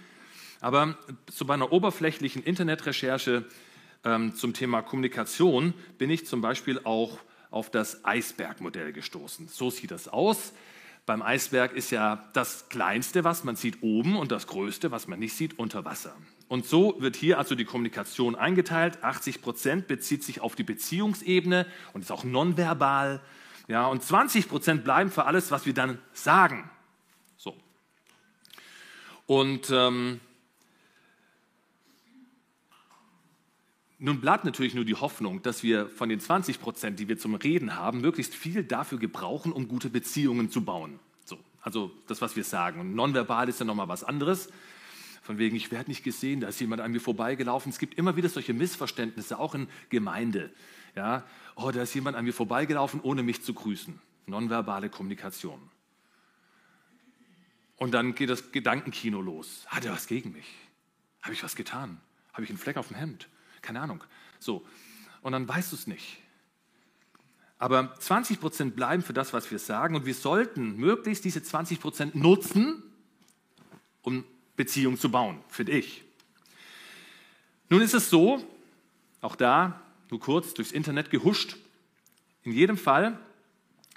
Aber 0.59 0.97
so 1.31 1.45
bei 1.45 1.53
einer 1.53 1.71
oberflächlichen 1.71 2.43
Internetrecherche 2.43 3.45
zum 4.35 4.53
Thema 4.53 4.81
Kommunikation 4.81 5.73
bin 5.97 6.09
ich 6.09 6.25
zum 6.25 6.41
Beispiel 6.41 6.79
auch 6.83 7.19
auf 7.49 7.69
das 7.69 8.05
Eisbergmodell 8.05 8.93
gestoßen. 8.93 9.47
So 9.47 9.69
sieht 9.69 9.91
das 9.91 10.07
aus. 10.07 10.53
Beim 11.05 11.21
Eisberg 11.21 11.73
ist 11.73 11.91
ja 11.91 12.29
das 12.33 12.67
Kleinste, 12.69 13.23
was 13.23 13.45
man 13.45 13.55
sieht, 13.55 13.81
oben 13.81 14.17
und 14.17 14.31
das 14.31 14.45
Größte, 14.47 14.91
was 14.91 15.07
man 15.07 15.19
nicht 15.19 15.33
sieht, 15.33 15.57
unter 15.57 15.85
Wasser. 15.85 16.15
Und 16.49 16.65
so 16.65 16.95
wird 16.99 17.15
hier 17.15 17.37
also 17.37 17.55
die 17.55 17.65
Kommunikation 17.65 18.35
eingeteilt. 18.35 19.03
80 19.03 19.41
Prozent 19.41 19.87
bezieht 19.87 20.23
sich 20.23 20.41
auf 20.41 20.55
die 20.55 20.63
Beziehungsebene 20.63 21.65
und 21.93 22.01
ist 22.01 22.11
auch 22.11 22.25
nonverbal. 22.25 23.21
Ja, 23.69 23.87
und 23.87 24.03
20 24.03 24.49
Prozent 24.49 24.83
bleiben 24.83 25.09
für 25.09 25.25
alles, 25.25 25.49
was 25.49 25.65
wir 25.65 25.73
dann 25.73 25.99
sagen. 26.13 26.69
So. 27.37 27.55
Und 29.25 29.69
ähm, 29.71 30.19
Nun 33.99 34.21
bleibt 34.21 34.45
natürlich 34.45 34.75
nur 34.75 34.85
die 34.85 34.95
Hoffnung, 34.95 35.41
dass 35.41 35.63
wir 35.63 35.89
von 35.89 36.09
den 36.09 36.19
20 36.19 36.61
Prozent, 36.61 36.99
die 36.99 37.07
wir 37.07 37.17
zum 37.17 37.33
Reden 37.33 37.75
haben, 37.75 37.99
möglichst 37.99 38.35
viel 38.35 38.63
dafür 38.63 38.99
gebrauchen, 38.99 39.51
um 39.51 39.67
gute 39.67 39.89
Beziehungen 39.89 40.51
zu 40.51 40.63
bauen. 40.63 40.99
So, 41.25 41.39
also 41.61 41.91
das, 42.07 42.21
was 42.21 42.35
wir 42.35 42.43
sagen. 42.43 42.79
Und 42.79 42.93
nonverbal 42.93 43.49
ist 43.49 43.59
ja 43.59 43.65
nochmal 43.65 43.87
was 43.87 44.03
anderes. 44.03 44.49
Von 45.23 45.39
wegen, 45.39 45.55
ich 45.55 45.71
werde 45.71 45.89
nicht 45.89 46.03
gesehen, 46.03 46.41
da 46.41 46.47
ist 46.47 46.61
jemand 46.61 46.81
an 46.81 46.91
mir 46.91 46.99
vorbeigelaufen. 46.99 47.71
Es 47.71 47.79
gibt 47.79 47.95
immer 47.95 48.15
wieder 48.15 48.29
solche 48.29 48.53
Missverständnisse, 48.53 49.39
auch 49.39 49.55
in 49.55 49.67
Gemeinde. 49.89 50.51
Ja, 50.95 51.25
oh, 51.55 51.71
da 51.71 51.81
ist 51.81 51.93
jemand 51.95 52.15
an 52.17 52.23
mir 52.23 52.33
vorbeigelaufen, 52.33 53.01
ohne 53.01 53.23
mich 53.23 53.41
zu 53.41 53.53
grüßen. 53.53 53.99
Nonverbale 54.27 54.89
Kommunikation. 54.89 55.59
Und 57.77 57.91
dann 57.93 58.13
geht 58.13 58.29
das 58.29 58.51
Gedankenkino 58.51 59.21
los. 59.21 59.65
Hat 59.67 59.85
er 59.85 59.91
was 59.91 60.07
gegen 60.07 60.33
mich? 60.33 60.47
Habe 61.21 61.33
ich 61.33 61.43
was 61.43 61.55
getan? 61.55 61.99
Habe 62.33 62.43
ich 62.43 62.49
einen 62.49 62.59
Fleck 62.59 62.77
auf 62.77 62.87
dem 62.87 62.97
Hemd? 62.97 63.27
Keine 63.61 63.81
Ahnung. 63.81 64.03
So. 64.39 64.65
Und 65.21 65.31
dann 65.31 65.47
weißt 65.47 65.71
du 65.71 65.75
es 65.75 65.87
nicht. 65.87 66.17
Aber 67.59 67.95
20 67.99 68.39
Prozent 68.39 68.75
bleiben 68.75 69.01
für 69.01 69.13
das, 69.13 69.33
was 69.33 69.49
wir 69.49 69.59
sagen. 69.59 69.95
Und 69.95 70.05
wir 70.05 70.13
sollten 70.13 70.77
möglichst 70.77 71.25
diese 71.25 71.41
20 71.41 71.79
Prozent 71.79 72.15
nutzen, 72.15 72.83
um 74.03 74.23
Beziehungen 74.55 74.97
zu 74.97 75.09
bauen, 75.09 75.39
finde 75.49 75.73
ich. 75.73 76.03
Nun 77.69 77.81
ist 77.81 77.93
es 77.93 78.09
so, 78.09 78.45
auch 79.21 79.35
da 79.35 79.81
nur 80.09 80.19
kurz 80.19 80.53
durchs 80.53 80.71
Internet 80.71 81.09
gehuscht. 81.09 81.57
In 82.43 82.53
jedem 82.53 82.77
Fall 82.77 83.19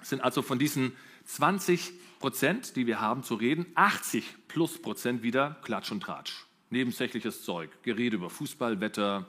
sind 0.02 0.22
also 0.22 0.42
von 0.42 0.58
diesen 0.58 0.92
20 1.26 1.92
Prozent, 2.18 2.76
die 2.76 2.86
wir 2.86 3.00
haben 3.00 3.22
zu 3.22 3.34
reden, 3.34 3.66
80 3.74 4.24
plus 4.48 4.80
Prozent 4.80 5.22
wieder 5.22 5.56
Klatsch 5.62 5.92
und 5.92 6.02
Tratsch. 6.02 6.46
Nebensächliches 6.70 7.44
Zeug, 7.44 7.70
Gerede 7.82 8.16
über 8.16 8.30
Fußball, 8.30 8.80
Wetter, 8.80 9.26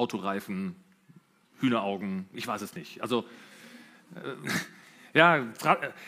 Autoreifen, 0.00 0.74
Hühneraugen, 1.60 2.26
ich 2.32 2.46
weiß 2.46 2.62
es 2.62 2.74
nicht. 2.74 3.02
Also, 3.02 3.26
äh, 4.14 5.18
ja, 5.18 5.46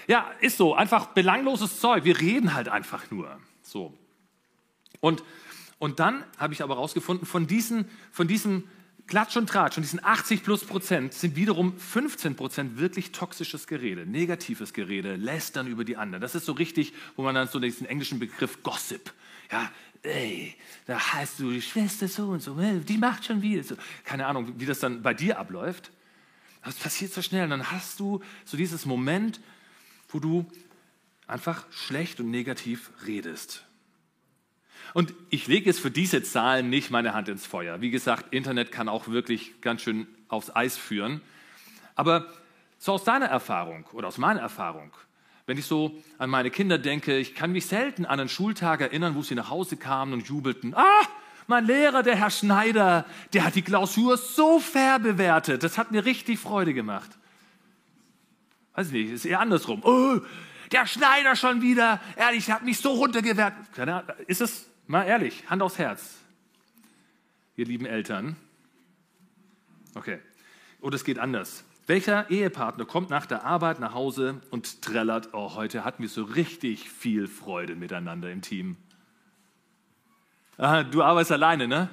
ja, 0.06 0.30
ist 0.40 0.56
so, 0.56 0.74
einfach 0.74 1.06
belangloses 1.08 1.78
Zeug. 1.78 2.04
Wir 2.04 2.18
reden 2.18 2.54
halt 2.54 2.68
einfach 2.68 3.10
nur. 3.10 3.38
So. 3.62 3.92
Und, 5.00 5.22
und 5.78 6.00
dann 6.00 6.24
habe 6.38 6.54
ich 6.54 6.62
aber 6.62 6.76
herausgefunden, 6.76 7.26
von, 7.26 7.46
diesen, 7.46 7.90
von 8.12 8.26
diesem 8.26 8.64
Klatsch 9.12 9.36
und 9.36 9.46
Tratsch, 9.46 9.74
von 9.74 9.82
diesen 9.82 10.02
80 10.02 10.42
plus 10.42 10.64
Prozent 10.64 11.12
sind 11.12 11.36
wiederum 11.36 11.78
15 11.78 12.34
Prozent 12.34 12.78
wirklich 12.78 13.12
toxisches 13.12 13.66
Gerede, 13.66 14.06
negatives 14.06 14.72
Gerede, 14.72 15.16
lästern 15.16 15.66
über 15.66 15.84
die 15.84 15.98
anderen. 15.98 16.22
Das 16.22 16.34
ist 16.34 16.46
so 16.46 16.52
richtig, 16.52 16.94
wo 17.14 17.22
man 17.22 17.34
dann 17.34 17.46
so 17.46 17.60
diesen 17.60 17.86
englischen 17.86 18.18
Begriff 18.18 18.62
Gossip, 18.62 19.12
ja, 19.50 19.70
ey, 20.02 20.56
da 20.86 20.98
heißt 20.98 21.40
du 21.40 21.50
die 21.50 21.60
Schwester 21.60 22.08
so 22.08 22.28
und 22.28 22.40
so, 22.40 22.56
die 22.58 22.96
macht 22.96 23.26
schon 23.26 23.42
wieder 23.42 23.62
so. 23.62 23.76
Keine 24.04 24.24
Ahnung, 24.26 24.54
wie 24.56 24.64
das 24.64 24.78
dann 24.78 25.02
bei 25.02 25.12
dir 25.12 25.38
abläuft. 25.38 25.90
Das 26.64 26.76
passiert 26.76 27.12
so 27.12 27.20
schnell. 27.20 27.44
Und 27.44 27.50
dann 27.50 27.70
hast 27.70 28.00
du 28.00 28.22
so 28.46 28.56
dieses 28.56 28.86
Moment, 28.86 29.42
wo 30.08 30.20
du 30.20 30.50
einfach 31.26 31.66
schlecht 31.70 32.18
und 32.18 32.30
negativ 32.30 32.90
redest. 33.06 33.66
Und 34.94 35.14
ich 35.30 35.46
lege 35.46 35.66
jetzt 35.66 35.80
für 35.80 35.90
diese 35.90 36.22
Zahlen 36.22 36.68
nicht 36.68 36.90
meine 36.90 37.14
Hand 37.14 37.28
ins 37.28 37.46
Feuer. 37.46 37.80
Wie 37.80 37.90
gesagt, 37.90 38.32
Internet 38.32 38.72
kann 38.72 38.88
auch 38.88 39.08
wirklich 39.08 39.60
ganz 39.60 39.82
schön 39.82 40.06
aufs 40.28 40.54
Eis 40.54 40.76
führen. 40.76 41.22
Aber 41.94 42.26
so 42.78 42.92
aus 42.92 43.04
deiner 43.04 43.26
Erfahrung 43.26 43.86
oder 43.92 44.08
aus 44.08 44.18
meiner 44.18 44.40
Erfahrung, 44.40 44.92
wenn 45.46 45.58
ich 45.58 45.66
so 45.66 46.02
an 46.18 46.30
meine 46.30 46.50
Kinder 46.50 46.78
denke, 46.78 47.18
ich 47.18 47.34
kann 47.34 47.52
mich 47.52 47.66
selten 47.66 48.04
an 48.04 48.20
einen 48.20 48.28
Schultag 48.28 48.80
erinnern, 48.80 49.14
wo 49.14 49.22
sie 49.22 49.34
nach 49.34 49.50
Hause 49.50 49.76
kamen 49.76 50.12
und 50.12 50.26
jubelten. 50.26 50.74
Ah, 50.74 51.02
mein 51.46 51.66
Lehrer, 51.66 52.02
der 52.02 52.16
Herr 52.16 52.30
Schneider, 52.30 53.04
der 53.32 53.44
hat 53.44 53.54
die 53.54 53.62
Klausur 53.62 54.16
so 54.16 54.60
fair 54.60 54.98
bewertet. 54.98 55.62
Das 55.62 55.78
hat 55.78 55.90
mir 55.90 56.04
richtig 56.04 56.38
Freude 56.38 56.74
gemacht. 56.74 57.10
Weiß 58.74 58.88
ich 58.88 58.92
nicht, 58.92 59.10
ist 59.10 59.24
eher 59.24 59.40
andersrum. 59.40 59.82
Oh, 59.84 60.20
der 60.70 60.86
Schneider 60.86 61.36
schon 61.36 61.60
wieder, 61.60 62.00
ehrlich, 62.16 62.46
der 62.46 62.56
hat 62.56 62.62
mich 62.62 62.78
so 62.78 62.92
runtergewertet. 62.92 63.58
Ist 64.26 64.40
es, 64.40 64.66
mal 64.92 65.04
ehrlich, 65.04 65.48
Hand 65.48 65.62
aufs 65.62 65.78
Herz. 65.78 66.18
Ihr 67.56 67.64
lieben 67.64 67.86
Eltern. 67.86 68.36
Okay. 69.94 70.18
Oder 70.82 70.96
es 70.96 71.04
geht 71.04 71.18
anders. 71.18 71.64
Welcher 71.86 72.30
Ehepartner 72.30 72.84
kommt 72.84 73.08
nach 73.08 73.24
der 73.24 73.44
Arbeit 73.44 73.80
nach 73.80 73.94
Hause 73.94 74.42
und 74.50 74.82
trällert, 74.82 75.30
oh, 75.32 75.54
heute 75.54 75.84
hatten 75.84 76.02
wir 76.02 76.10
so 76.10 76.24
richtig 76.24 76.90
viel 76.90 77.26
Freude 77.26 77.74
miteinander 77.74 78.30
im 78.30 78.42
Team? 78.42 78.76
Aha, 80.58 80.82
du 80.82 81.02
arbeitest 81.02 81.32
alleine, 81.32 81.66
ne? 81.66 81.88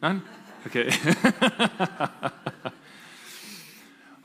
Nein? 0.00 0.22
Okay. 0.64 0.90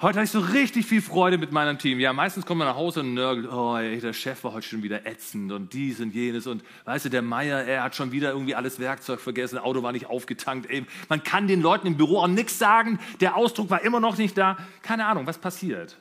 Heute 0.05 0.19
hatte 0.19 0.25
ich 0.25 0.31
so 0.31 0.39
richtig 0.39 0.85
viel 0.85 1.01
Freude 1.01 1.39
mit 1.39 1.51
meinem 1.51 1.79
Team. 1.79 1.99
Ja, 1.99 2.13
meistens 2.13 2.45
kommt 2.45 2.59
man 2.59 2.67
nach 2.67 2.75
Hause 2.75 2.99
und 2.99 3.15
nörgelt, 3.15 3.51
oh, 3.51 3.75
der 3.75 4.13
Chef 4.13 4.43
war 4.43 4.53
heute 4.53 4.67
schon 4.67 4.83
wieder 4.83 5.07
ätzend 5.07 5.51
und 5.51 5.73
dies 5.73 5.99
und 5.99 6.13
jenes 6.13 6.45
und 6.45 6.63
weißt 6.83 7.05
du, 7.05 7.09
der 7.09 7.23
Meier, 7.23 7.63
er 7.63 7.81
hat 7.81 7.95
schon 7.95 8.11
wieder 8.11 8.29
irgendwie 8.29 8.53
alles 8.53 8.77
Werkzeug 8.77 9.19
vergessen, 9.19 9.57
Auto 9.57 9.81
war 9.81 9.93
nicht 9.93 10.05
aufgetankt. 10.05 10.69
Ey, 10.69 10.85
man 11.09 11.23
kann 11.23 11.47
den 11.47 11.59
Leuten 11.59 11.87
im 11.87 11.97
Büro 11.97 12.19
auch 12.19 12.27
nichts 12.27 12.59
sagen, 12.59 12.99
der 13.19 13.35
Ausdruck 13.35 13.71
war 13.71 13.81
immer 13.81 13.99
noch 13.99 14.15
nicht 14.19 14.37
da. 14.37 14.57
Keine 14.83 15.07
Ahnung, 15.07 15.25
was 15.25 15.39
passiert. 15.39 15.97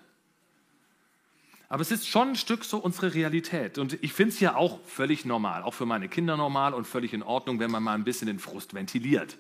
Aber 1.70 1.80
es 1.80 1.90
ist 1.90 2.06
schon 2.06 2.28
ein 2.28 2.37
Stück 2.37 2.62
so 2.62 2.76
unsere 2.76 3.14
Realität. 3.14 3.78
Und 3.78 3.96
ich 4.02 4.12
finde 4.12 4.34
es 4.34 4.40
ja 4.40 4.54
auch 4.54 4.84
völlig 4.84 5.25
normal, 5.25 5.62
auch 5.62 5.73
für 5.73 5.87
meine 5.87 6.11
Kinder 6.11 6.37
normal 6.37 6.75
und 6.75 6.87
völlig 6.87 7.14
in 7.14 7.23
Ordnung, 7.23 7.58
wenn 7.58 7.70
man 7.70 7.82
mal 7.82 7.94
ein 7.94 8.04
bisschen 8.04 8.26
den 8.26 8.38
Frust 8.38 8.75
ventiliert. 8.75 9.38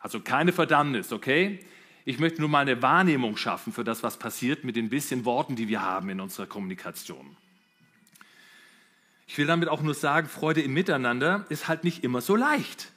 Also 0.00 0.18
keine 0.18 0.50
Verdammnis, 0.50 1.12
okay? 1.12 1.60
Ich 2.04 2.18
möchte 2.18 2.40
nur 2.40 2.48
mal 2.48 2.60
eine 2.60 2.80
Wahrnehmung 2.82 3.36
schaffen 3.36 3.72
für 3.72 3.84
das, 3.84 4.02
was 4.02 4.18
passiert 4.18 4.64
mit 4.64 4.76
den 4.76 4.88
bisschen 4.88 5.24
Worten, 5.24 5.56
die 5.56 5.68
wir 5.68 5.82
haben 5.82 6.08
in 6.08 6.20
unserer 6.20 6.46
Kommunikation. 6.46 7.36
Ich 9.26 9.38
will 9.38 9.46
damit 9.46 9.68
auch 9.68 9.82
nur 9.82 9.94
sagen, 9.94 10.28
Freude 10.28 10.60
im 10.60 10.72
Miteinander 10.72 11.46
ist 11.50 11.68
halt 11.68 11.84
nicht 11.84 12.02
immer 12.02 12.20
so 12.20 12.34
leicht, 12.34 12.90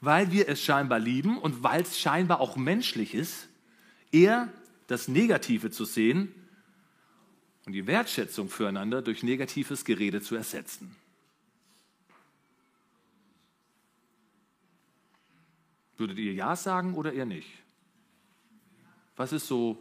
weil 0.00 0.30
wir 0.30 0.48
es 0.48 0.62
scheinbar 0.62 1.00
lieben 1.00 1.38
und 1.38 1.62
weil 1.62 1.82
es 1.82 1.98
scheinbar 1.98 2.40
auch 2.40 2.56
menschlich 2.56 3.14
ist, 3.14 3.48
eher 4.12 4.52
das 4.86 5.08
Negative 5.08 5.70
zu 5.70 5.84
sehen 5.84 6.32
und 7.66 7.72
die 7.72 7.86
Wertschätzung 7.86 8.50
füreinander 8.50 9.02
durch 9.02 9.22
negatives 9.22 9.84
Gerede 9.84 10.20
zu 10.20 10.36
ersetzen. 10.36 10.94
Würdet 15.96 16.18
ihr 16.18 16.34
Ja 16.34 16.54
sagen 16.54 16.94
oder 16.94 17.12
eher 17.12 17.26
nicht? 17.26 17.63
Was 19.16 19.32
ist 19.32 19.46
so? 19.46 19.78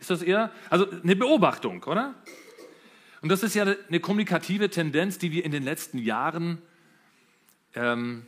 Ist 0.00 0.10
das 0.10 0.22
eher, 0.22 0.50
also 0.70 0.90
eine 0.90 1.14
Beobachtung, 1.14 1.82
oder? 1.84 2.14
Und 3.20 3.28
das 3.28 3.42
ist 3.42 3.54
ja 3.54 3.64
eine 3.64 4.00
kommunikative 4.00 4.68
Tendenz, 4.68 5.18
die 5.18 5.30
wir 5.30 5.44
in 5.44 5.52
den 5.52 5.62
letzten 5.62 5.98
Jahren, 5.98 6.60
ähm, 7.74 8.26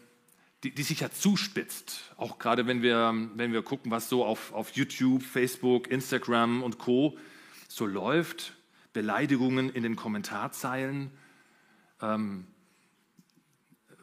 die, 0.62 0.72
die, 0.72 0.82
sich 0.82 1.00
ja 1.00 1.10
zuspitzt. 1.10 2.14
Auch 2.16 2.38
gerade 2.38 2.66
wenn 2.66 2.80
wir, 2.80 3.12
wenn 3.34 3.52
wir 3.52 3.62
gucken, 3.62 3.90
was 3.90 4.08
so 4.08 4.24
auf, 4.24 4.52
auf 4.52 4.70
YouTube, 4.70 5.22
Facebook, 5.22 5.90
Instagram 5.90 6.62
und 6.62 6.78
Co. 6.78 7.18
so 7.68 7.86
läuft. 7.86 8.54
Beleidigungen 8.92 9.70
in 9.70 9.82
den 9.82 9.96
Kommentarzeilen, 9.96 11.10
ähm, 12.00 12.46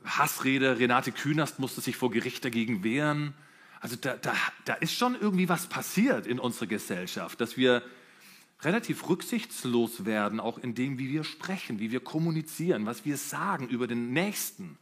Hassrede, 0.03 0.79
Renate 0.79 1.11
Künast 1.11 1.59
musste 1.59 1.81
sich 1.81 1.95
vor 1.95 2.11
Gericht 2.11 2.43
dagegen 2.43 2.83
wehren. 2.83 3.33
Also 3.81 3.95
da, 3.95 4.15
da, 4.15 4.35
da 4.65 4.75
ist 4.75 4.93
schon 4.93 5.19
irgendwie 5.19 5.49
was 5.49 5.67
passiert 5.67 6.27
in 6.27 6.39
unserer 6.39 6.67
Gesellschaft, 6.67 7.41
dass 7.41 7.57
wir 7.57 7.83
relativ 8.61 9.09
rücksichtslos 9.09 10.05
werden, 10.05 10.39
auch 10.39 10.59
in 10.59 10.75
dem, 10.75 10.99
wie 10.99 11.09
wir 11.09 11.23
sprechen, 11.23 11.79
wie 11.79 11.91
wir 11.91 11.99
kommunizieren, 11.99 12.85
was 12.85 13.05
wir 13.05 13.17
sagen 13.17 13.67
über 13.67 13.87
den 13.87 14.13
Nächsten. 14.13 14.77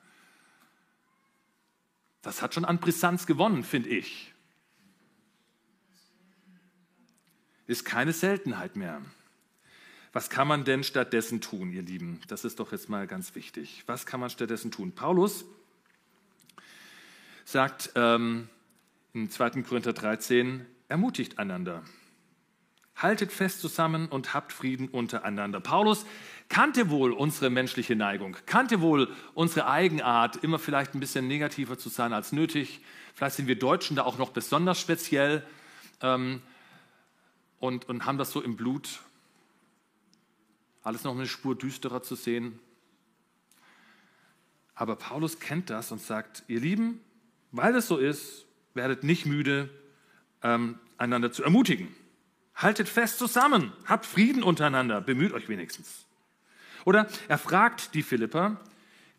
Das 2.21 2.41
hat 2.41 2.53
schon 2.53 2.65
an 2.65 2.79
Brisanz 2.79 3.25
gewonnen, 3.25 3.63
finde 3.63 3.89
ich. 3.89 4.33
Ist 7.67 7.85
keine 7.85 8.11
Seltenheit 8.11 8.75
mehr. 8.75 9.01
Was 10.11 10.29
kann 10.29 10.47
man 10.47 10.65
denn 10.65 10.83
stattdessen 10.83 11.39
tun, 11.39 11.71
ihr 11.71 11.83
Lieben? 11.83 12.19
Das 12.27 12.43
ist 12.43 12.59
doch 12.59 12.73
jetzt 12.73 12.89
mal 12.89 13.07
ganz 13.07 13.35
wichtig. 13.35 13.83
Was 13.85 14.05
kann 14.05 14.19
man 14.19 14.29
stattdessen 14.29 14.71
tun? 14.71 14.91
Paulus 14.91 15.45
sagt 17.45 17.91
ähm, 17.95 18.49
in 19.13 19.29
2. 19.29 19.63
Korinther 19.63 19.93
13, 19.93 20.65
ermutigt 20.87 21.39
einander. 21.39 21.83
Haltet 22.95 23.31
fest 23.31 23.61
zusammen 23.61 24.07
und 24.07 24.33
habt 24.33 24.51
Frieden 24.51 24.89
untereinander. 24.89 25.61
Paulus 25.61 26.05
kannte 26.49 26.89
wohl 26.89 27.13
unsere 27.13 27.49
menschliche 27.49 27.95
Neigung, 27.95 28.35
kannte 28.45 28.81
wohl 28.81 29.13
unsere 29.33 29.67
Eigenart, 29.67 30.43
immer 30.43 30.59
vielleicht 30.59 30.93
ein 30.93 30.99
bisschen 30.99 31.27
negativer 31.27 31.77
zu 31.77 31.89
sein 31.89 32.11
als 32.11 32.33
nötig. 32.33 32.81
Vielleicht 33.13 33.37
sind 33.37 33.47
wir 33.47 33.57
Deutschen 33.57 33.95
da 33.95 34.03
auch 34.03 34.17
noch 34.17 34.31
besonders 34.31 34.79
speziell 34.79 35.45
ähm, 36.01 36.41
und, 37.59 37.87
und 37.87 38.05
haben 38.05 38.17
das 38.17 38.31
so 38.31 38.41
im 38.41 38.57
Blut 38.57 38.99
alles 40.83 41.03
noch 41.03 41.15
eine 41.15 41.27
Spur 41.27 41.55
düsterer 41.55 42.01
zu 42.01 42.15
sehen. 42.15 42.59
Aber 44.75 44.95
Paulus 44.95 45.39
kennt 45.39 45.69
das 45.69 45.91
und 45.91 46.01
sagt, 46.01 46.43
ihr 46.47 46.59
Lieben, 46.59 47.01
weil 47.51 47.75
es 47.75 47.87
so 47.87 47.97
ist, 47.97 48.45
werdet 48.79 49.03
nicht 49.03 49.25
müde, 49.25 49.69
ähm, 50.41 50.79
einander 50.97 51.33
zu 51.33 51.43
ermutigen. 51.43 51.89
Haltet 52.55 52.87
fest 52.87 53.19
zusammen, 53.19 53.73
habt 53.85 54.05
Frieden 54.05 54.41
untereinander, 54.41 55.01
bemüht 55.01 55.33
euch 55.33 55.49
wenigstens. 55.49 56.05
Oder 56.85 57.09
er 57.27 57.37
fragt 57.37 57.93
die 57.93 58.03
Philipper, 58.03 58.57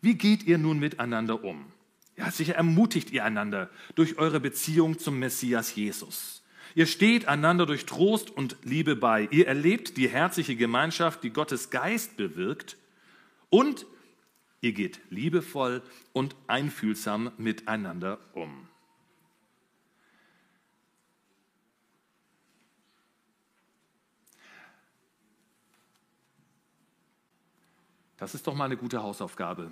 wie 0.01 0.15
geht 0.15 0.43
ihr 0.43 0.57
nun 0.57 0.79
miteinander 0.79 1.43
um? 1.43 1.71
Ja, 2.17 2.31
sicher 2.31 2.55
ermutigt 2.55 3.11
ihr 3.11 3.23
einander 3.23 3.69
durch 3.93 4.17
eure 4.17 4.39
Beziehung 4.39 4.97
zum 4.97 5.19
Messias 5.19 5.75
Jesus. 5.75 6.41
Ihr 6.73 6.87
steht 6.87 7.27
einander 7.27 7.67
durch 7.67 7.85
Trost 7.85 8.31
und 8.31 8.57
Liebe 8.63 8.95
bei. 8.95 9.27
Ihr 9.29 9.47
erlebt 9.47 9.95
die 9.97 10.09
herzliche 10.09 10.55
Gemeinschaft, 10.55 11.23
die 11.23 11.29
Gottes 11.29 11.69
Geist 11.69 12.17
bewirkt. 12.17 12.77
Und 13.49 13.85
ihr 14.61 14.73
geht 14.73 15.01
liebevoll 15.11 15.83
und 16.13 16.35
einfühlsam 16.47 17.31
miteinander 17.37 18.19
um. 18.33 18.70
Das 28.21 28.35
ist 28.35 28.45
doch 28.45 28.53
mal 28.53 28.65
eine 28.65 28.77
gute 28.77 29.01
Hausaufgabe. 29.01 29.71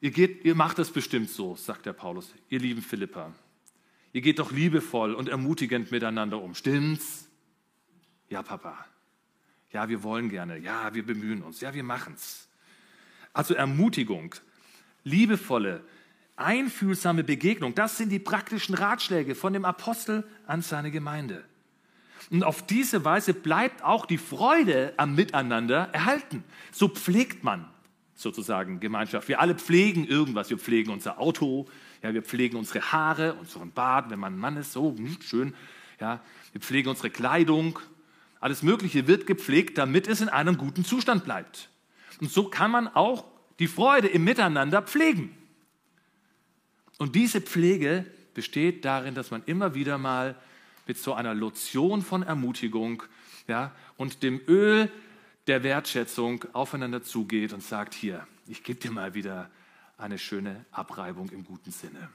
Ihr, 0.00 0.10
geht, 0.10 0.46
ihr 0.46 0.54
macht 0.54 0.78
es 0.78 0.90
bestimmt 0.90 1.28
so, 1.28 1.56
sagt 1.56 1.84
der 1.84 1.92
Paulus, 1.92 2.32
ihr 2.48 2.58
lieben 2.58 2.80
Philippa. 2.80 3.34
Ihr 4.14 4.22
geht 4.22 4.38
doch 4.38 4.50
liebevoll 4.50 5.12
und 5.12 5.28
ermutigend 5.28 5.90
miteinander 5.90 6.40
um. 6.40 6.54
Stimmt's? 6.54 7.28
Ja, 8.30 8.42
Papa. 8.42 8.82
Ja, 9.72 9.90
wir 9.90 10.02
wollen 10.02 10.30
gerne. 10.30 10.56
Ja, 10.56 10.94
wir 10.94 11.04
bemühen 11.04 11.42
uns. 11.42 11.60
Ja, 11.60 11.74
wir 11.74 11.84
machen's. 11.84 12.48
Also 13.34 13.52
Ermutigung, 13.52 14.34
liebevolle, 15.04 15.84
einfühlsame 16.36 17.24
Begegnung, 17.24 17.74
das 17.74 17.98
sind 17.98 18.08
die 18.08 18.20
praktischen 18.20 18.74
Ratschläge 18.74 19.34
von 19.34 19.52
dem 19.52 19.66
Apostel 19.66 20.26
an 20.46 20.62
seine 20.62 20.90
Gemeinde. 20.90 21.44
Und 22.30 22.42
auf 22.42 22.66
diese 22.66 23.04
Weise 23.04 23.34
bleibt 23.34 23.82
auch 23.82 24.06
die 24.06 24.18
Freude 24.18 24.92
am 24.96 25.14
Miteinander 25.14 25.88
erhalten. 25.92 26.44
So 26.72 26.88
pflegt 26.88 27.44
man 27.44 27.68
sozusagen 28.14 28.80
Gemeinschaft. 28.80 29.28
Wir 29.28 29.40
alle 29.40 29.54
pflegen 29.54 30.04
irgendwas. 30.06 30.50
Wir 30.50 30.58
pflegen 30.58 30.90
unser 30.90 31.20
Auto, 31.20 31.66
ja, 32.02 32.12
wir 32.12 32.22
pflegen 32.22 32.56
unsere 32.56 32.92
Haare, 32.92 33.34
unseren 33.34 33.70
Bart, 33.70 34.10
wenn 34.10 34.18
man 34.18 34.34
ein 34.34 34.38
Mann 34.38 34.56
ist, 34.56 34.72
so 34.72 34.92
nicht 34.92 35.24
schön. 35.24 35.54
Ja, 36.00 36.20
wir 36.52 36.60
pflegen 36.60 36.88
unsere 36.88 37.10
Kleidung. 37.10 37.78
Alles 38.40 38.62
Mögliche 38.62 39.06
wird 39.06 39.26
gepflegt, 39.26 39.78
damit 39.78 40.06
es 40.06 40.20
in 40.20 40.28
einem 40.28 40.58
guten 40.58 40.84
Zustand 40.84 41.24
bleibt. 41.24 41.70
Und 42.20 42.30
so 42.30 42.48
kann 42.48 42.70
man 42.70 42.88
auch 42.88 43.24
die 43.58 43.66
Freude 43.66 44.08
im 44.08 44.24
Miteinander 44.24 44.82
pflegen. 44.82 45.36
Und 46.98 47.14
diese 47.14 47.40
Pflege 47.40 48.04
besteht 48.34 48.84
darin, 48.84 49.14
dass 49.14 49.30
man 49.30 49.42
immer 49.46 49.74
wieder 49.74 49.98
mal 49.98 50.36
mit 50.88 50.98
so 50.98 51.12
einer 51.12 51.34
Lotion 51.34 52.02
von 52.02 52.22
Ermutigung 52.24 53.04
ja, 53.46 53.72
und 53.96 54.22
dem 54.22 54.40
Öl 54.48 54.90
der 55.46 55.62
Wertschätzung 55.62 56.44
aufeinander 56.54 57.02
zugeht 57.02 57.52
und 57.52 57.62
sagt, 57.62 57.94
hier, 57.94 58.26
ich 58.46 58.64
gebe 58.64 58.80
dir 58.80 58.90
mal 58.90 59.14
wieder 59.14 59.50
eine 59.98 60.18
schöne 60.18 60.64
Abreibung 60.72 61.28
im 61.30 61.44
guten 61.44 61.70
Sinne. 61.70 62.08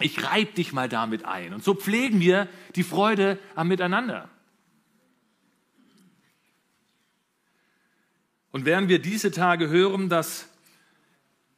Ich 0.00 0.24
reib 0.24 0.56
dich 0.56 0.72
mal 0.72 0.88
damit 0.88 1.24
ein. 1.24 1.54
Und 1.54 1.62
so 1.62 1.74
pflegen 1.74 2.20
wir 2.20 2.48
die 2.74 2.82
Freude 2.82 3.38
am 3.54 3.68
Miteinander. 3.68 4.28
Und 8.50 8.64
während 8.64 8.88
wir 8.88 9.00
diese 9.00 9.30
Tage 9.30 9.68
hören, 9.68 10.08
dass 10.08 10.48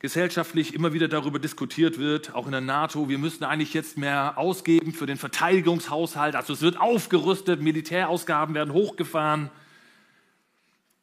gesellschaftlich 0.07 0.73
immer 0.73 0.93
wieder 0.93 1.09
darüber 1.09 1.41
diskutiert 1.41 1.99
wird, 1.99 2.33
auch 2.33 2.47
in 2.47 2.53
der 2.53 2.61
NATO, 2.61 3.09
wir 3.09 3.19
müssen 3.19 3.43
eigentlich 3.43 3.75
jetzt 3.75 3.99
mehr 3.99 4.39
ausgeben 4.39 4.93
für 4.93 5.05
den 5.05 5.17
Verteidigungshaushalt, 5.17 6.37
also 6.37 6.53
es 6.53 6.61
wird 6.63 6.81
aufgerüstet, 6.81 7.61
Militärausgaben 7.61 8.55
werden 8.55 8.73
hochgefahren, 8.73 9.51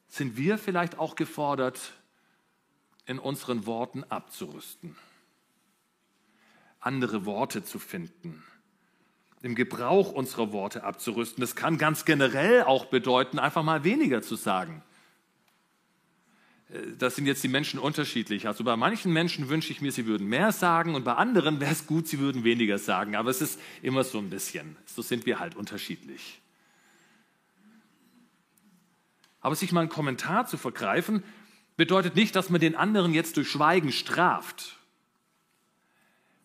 sind 0.08 0.38
wir 0.38 0.58
vielleicht 0.58 1.00
auch 1.00 1.18
gefordert, 1.18 1.92
in 3.06 3.20
unseren 3.20 3.66
Worten 3.66 4.06
abzurüsten, 4.06 4.96
andere 6.80 7.26
Worte 7.26 7.66
zu 7.66 7.80
finden, 7.80 8.42
im 9.42 9.54
Gebrauch 9.54 10.14
unserer 10.14 10.54
Worte 10.54 10.86
abzurüsten. 10.86 11.42
Das 11.42 11.58
kann 11.58 11.78
ganz 11.78 12.06
generell 12.06 12.64
auch 12.64 12.86
bedeuten, 12.86 13.38
einfach 13.38 13.64
mal 13.64 13.84
weniger 13.84 14.22
zu 14.22 14.38
sagen. 14.38 14.82
Äh, 16.74 16.96
das 16.98 17.16
sind 17.16 17.26
jetzt 17.26 17.44
die 17.44 17.48
Menschen 17.48 17.80
unterschiedlich. 17.80 18.48
Also 18.48 18.64
bei 18.64 18.76
manchen 18.76 19.14
Menschen 19.14 19.50
wünsche 19.50 19.72
ich 19.72 19.82
mir, 19.82 19.92
sie 19.92 20.06
würden 20.06 20.28
mehr 20.28 20.52
sagen 20.52 20.96
und 20.96 21.04
bei 21.06 21.14
anderen 21.14 21.60
wäre 21.60 21.72
es 21.72 21.88
gut, 21.88 22.08
sie 22.08 22.20
würden 22.20 22.44
weniger 22.44 22.78
sagen. 22.78 23.16
Aber 23.16 23.30
es 23.30 23.42
ist 23.42 23.60
immer 23.82 24.04
so 24.04 24.18
ein 24.18 24.30
bisschen. 24.30 24.76
So 24.86 25.02
sind 25.02 25.26
wir 25.26 25.40
halt 25.40 25.56
unterschiedlich. 25.56 26.42
Aber 29.42 29.56
sich 29.56 29.72
mal 29.72 29.82
einen 29.82 29.90
Kommentar 29.90 30.48
zu 30.48 30.58
vergreifen, 30.58 31.24
bedeutet 31.76 32.16
nicht, 32.16 32.36
dass 32.36 32.50
man 32.50 32.62
den 32.62 32.76
anderen 32.76 33.14
jetzt 33.14 33.36
durch 33.38 33.50
Schweigen 33.50 33.92
straft. 33.92 34.78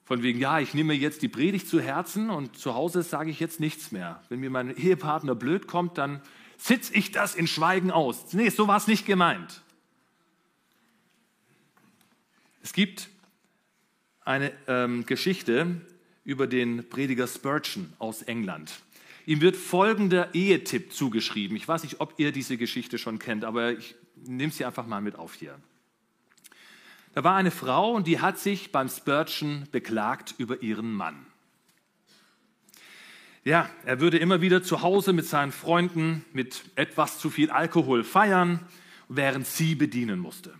Von 0.04 0.22
wegen, 0.22 0.40
ja, 0.40 0.58
ich 0.58 0.74
nehme 0.74 0.94
jetzt 0.94 1.22
die 1.22 1.28
Predigt 1.28 1.68
zu 1.68 1.80
Herzen 1.80 2.30
und 2.30 2.58
zu 2.58 2.74
Hause 2.74 3.02
sage 3.02 3.30
ich 3.30 3.38
jetzt 3.38 3.60
nichts 3.60 3.92
mehr. 3.92 4.22
Wenn 4.30 4.40
mir 4.40 4.50
mein 4.50 4.74
Ehepartner 4.74 5.34
blöd 5.34 5.68
kommt, 5.68 5.98
dann 5.98 6.22
sitze 6.56 6.94
ich 6.94 7.12
das 7.12 7.34
in 7.34 7.46
Schweigen 7.46 7.90
aus. 7.90 8.32
Nee, 8.32 8.48
so 8.48 8.66
war 8.66 8.78
es 8.78 8.86
nicht 8.86 9.06
gemeint. 9.06 9.62
Es 12.62 12.72
gibt 12.72 13.08
eine 14.24 14.52
ähm, 14.66 15.06
Geschichte 15.06 15.80
über 16.24 16.46
den 16.46 16.88
Prediger 16.88 17.26
Spurgeon 17.26 17.92
aus 17.98 18.22
England. 18.22 18.80
Ihm 19.24 19.40
wird 19.40 19.56
folgender 19.56 20.34
Ehetipp 20.34 20.92
zugeschrieben. 20.92 21.56
Ich 21.56 21.68
weiß 21.68 21.82
nicht, 21.82 22.00
ob 22.00 22.14
ihr 22.18 22.32
diese 22.32 22.56
Geschichte 22.56 22.98
schon 22.98 23.18
kennt, 23.18 23.44
aber 23.44 23.72
ich 23.72 23.94
nehme 24.26 24.52
sie 24.52 24.64
einfach 24.64 24.86
mal 24.86 25.00
mit 25.00 25.16
auf 25.16 25.34
hier. 25.34 25.58
Da 27.14 27.24
war 27.24 27.36
eine 27.36 27.50
Frau 27.50 27.92
und 27.92 28.06
die 28.06 28.20
hat 28.20 28.38
sich 28.38 28.72
beim 28.72 28.88
Spurgeon 28.88 29.66
beklagt 29.72 30.34
über 30.38 30.62
ihren 30.62 30.92
Mann. 30.92 31.26
Ja, 33.44 33.70
er 33.84 34.00
würde 34.00 34.18
immer 34.18 34.40
wieder 34.40 34.62
zu 34.62 34.82
Hause 34.82 35.12
mit 35.12 35.24
seinen 35.24 35.52
Freunden 35.52 36.24
mit 36.32 36.64
etwas 36.74 37.18
zu 37.18 37.30
viel 37.30 37.50
Alkohol 37.50 38.04
feiern, 38.04 38.60
während 39.08 39.46
sie 39.46 39.74
bedienen 39.74 40.18
musste. 40.18 40.54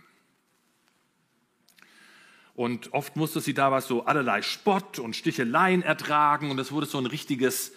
Und 2.59 2.91
oft 2.91 3.15
musste 3.15 3.39
sie 3.39 3.53
dabei 3.53 3.79
so 3.79 4.03
allerlei 4.03 4.41
Spott 4.41 4.99
und 4.99 5.15
Sticheleien 5.15 5.81
ertragen 5.81 6.51
und 6.51 6.59
es 6.59 6.73
wurde 6.73 6.87
so 6.87 6.97
ein 6.97 7.05
richtiges 7.05 7.71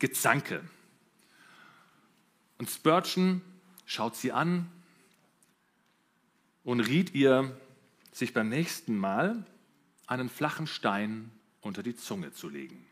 Gezanke. 0.00 0.60
Und 2.58 2.68
Spurgeon 2.68 3.40
schaut 3.86 4.16
sie 4.16 4.30
an 4.30 4.70
und 6.62 6.80
riet 6.80 7.14
ihr, 7.14 7.58
sich 8.12 8.34
beim 8.34 8.50
nächsten 8.50 8.98
Mal 8.98 9.46
einen 10.06 10.28
flachen 10.28 10.66
Stein 10.66 11.30
unter 11.62 11.82
die 11.82 11.96
Zunge 11.96 12.30
zu 12.30 12.50
legen. 12.50 12.86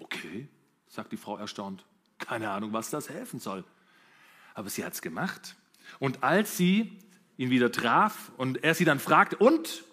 Okay, 0.00 0.48
sagt 0.86 1.12
die 1.12 1.16
Frau 1.16 1.38
erstaunt. 1.38 1.82
Keine 2.18 2.50
Ahnung, 2.50 2.74
was 2.74 2.90
das 2.90 3.08
helfen 3.08 3.40
soll. 3.40 3.64
Aber 4.52 4.68
sie 4.68 4.84
hat 4.84 4.92
es 4.92 5.00
gemacht. 5.00 5.56
Und 5.98 6.22
als 6.22 6.58
sie 6.58 6.98
ihn 7.38 7.50
wieder 7.50 7.72
traf 7.72 8.30
und 8.36 8.62
er 8.62 8.74
sie 8.74 8.84
dann 8.84 9.00
fragte, 9.00 9.38
und 9.38 9.84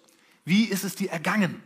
wie 0.44 0.64
ist 0.64 0.84
es 0.84 0.94
dir 0.96 1.10
ergangen? 1.10 1.62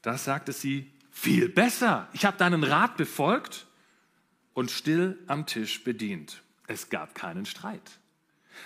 Da 0.00 0.16
sagte 0.16 0.52
sie, 0.52 0.90
viel 1.10 1.48
besser. 1.48 2.08
Ich 2.12 2.24
habe 2.24 2.38
deinen 2.38 2.64
Rat 2.64 2.96
befolgt 2.96 3.66
und 4.54 4.70
still 4.70 5.18
am 5.26 5.46
Tisch 5.46 5.84
bedient. 5.84 6.42
Es 6.66 6.88
gab 6.88 7.14
keinen 7.14 7.46
Streit. 7.46 7.98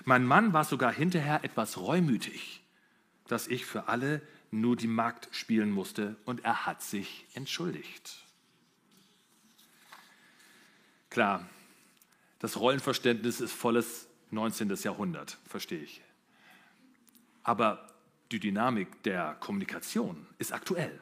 Mein 0.05 0.25
Mann 0.25 0.53
war 0.53 0.65
sogar 0.65 0.93
hinterher 0.93 1.43
etwas 1.43 1.79
reumütig, 1.79 2.63
dass 3.27 3.49
ich 3.49 3.65
für 3.65 3.89
alle 3.89 4.21
nur 4.51 4.77
die 4.77 4.87
Magd 4.87 5.29
spielen 5.31 5.71
musste 5.71 6.17
und 6.25 6.45
er 6.45 6.67
hat 6.67 6.83
sich 6.83 7.27
entschuldigt. 7.35 8.17
Klar, 11.11 11.49
das 12.39 12.59
Rollenverständnis 12.59 13.41
ist 13.41 13.53
volles 13.53 14.08
19. 14.31 14.75
Jahrhundert, 14.83 15.39
verstehe 15.47 15.83
ich. 15.83 16.01
Aber 17.43 17.89
die 18.31 18.41
Dynamik 18.41 19.03
der 19.05 19.37
Kommunikation 19.41 20.27
ist 20.39 20.53
aktuell. 20.53 21.01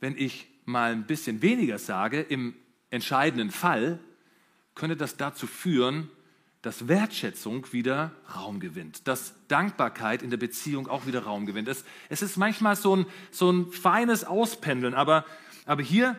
Wenn 0.00 0.16
ich 0.16 0.46
mal 0.64 0.92
ein 0.92 1.06
bisschen 1.06 1.42
weniger 1.42 1.78
sage, 1.78 2.20
im 2.20 2.54
entscheidenden 2.90 3.50
Fall, 3.50 3.98
könnte 4.74 4.96
das 4.96 5.16
dazu 5.16 5.46
führen, 5.46 6.08
dass 6.62 6.88
Wertschätzung 6.88 7.72
wieder 7.72 8.12
Raum 8.34 8.60
gewinnt, 8.60 9.06
dass 9.06 9.34
Dankbarkeit 9.48 10.22
in 10.22 10.30
der 10.30 10.36
Beziehung 10.38 10.88
auch 10.88 11.06
wieder 11.06 11.22
Raum 11.22 11.46
gewinnt. 11.46 11.68
Es, 11.68 11.84
es 12.08 12.22
ist 12.22 12.36
manchmal 12.36 12.76
so 12.76 12.96
ein, 12.96 13.06
so 13.30 13.50
ein 13.50 13.70
feines 13.70 14.24
Auspendeln, 14.24 14.94
aber, 14.94 15.24
aber 15.66 15.82
hier, 15.82 16.16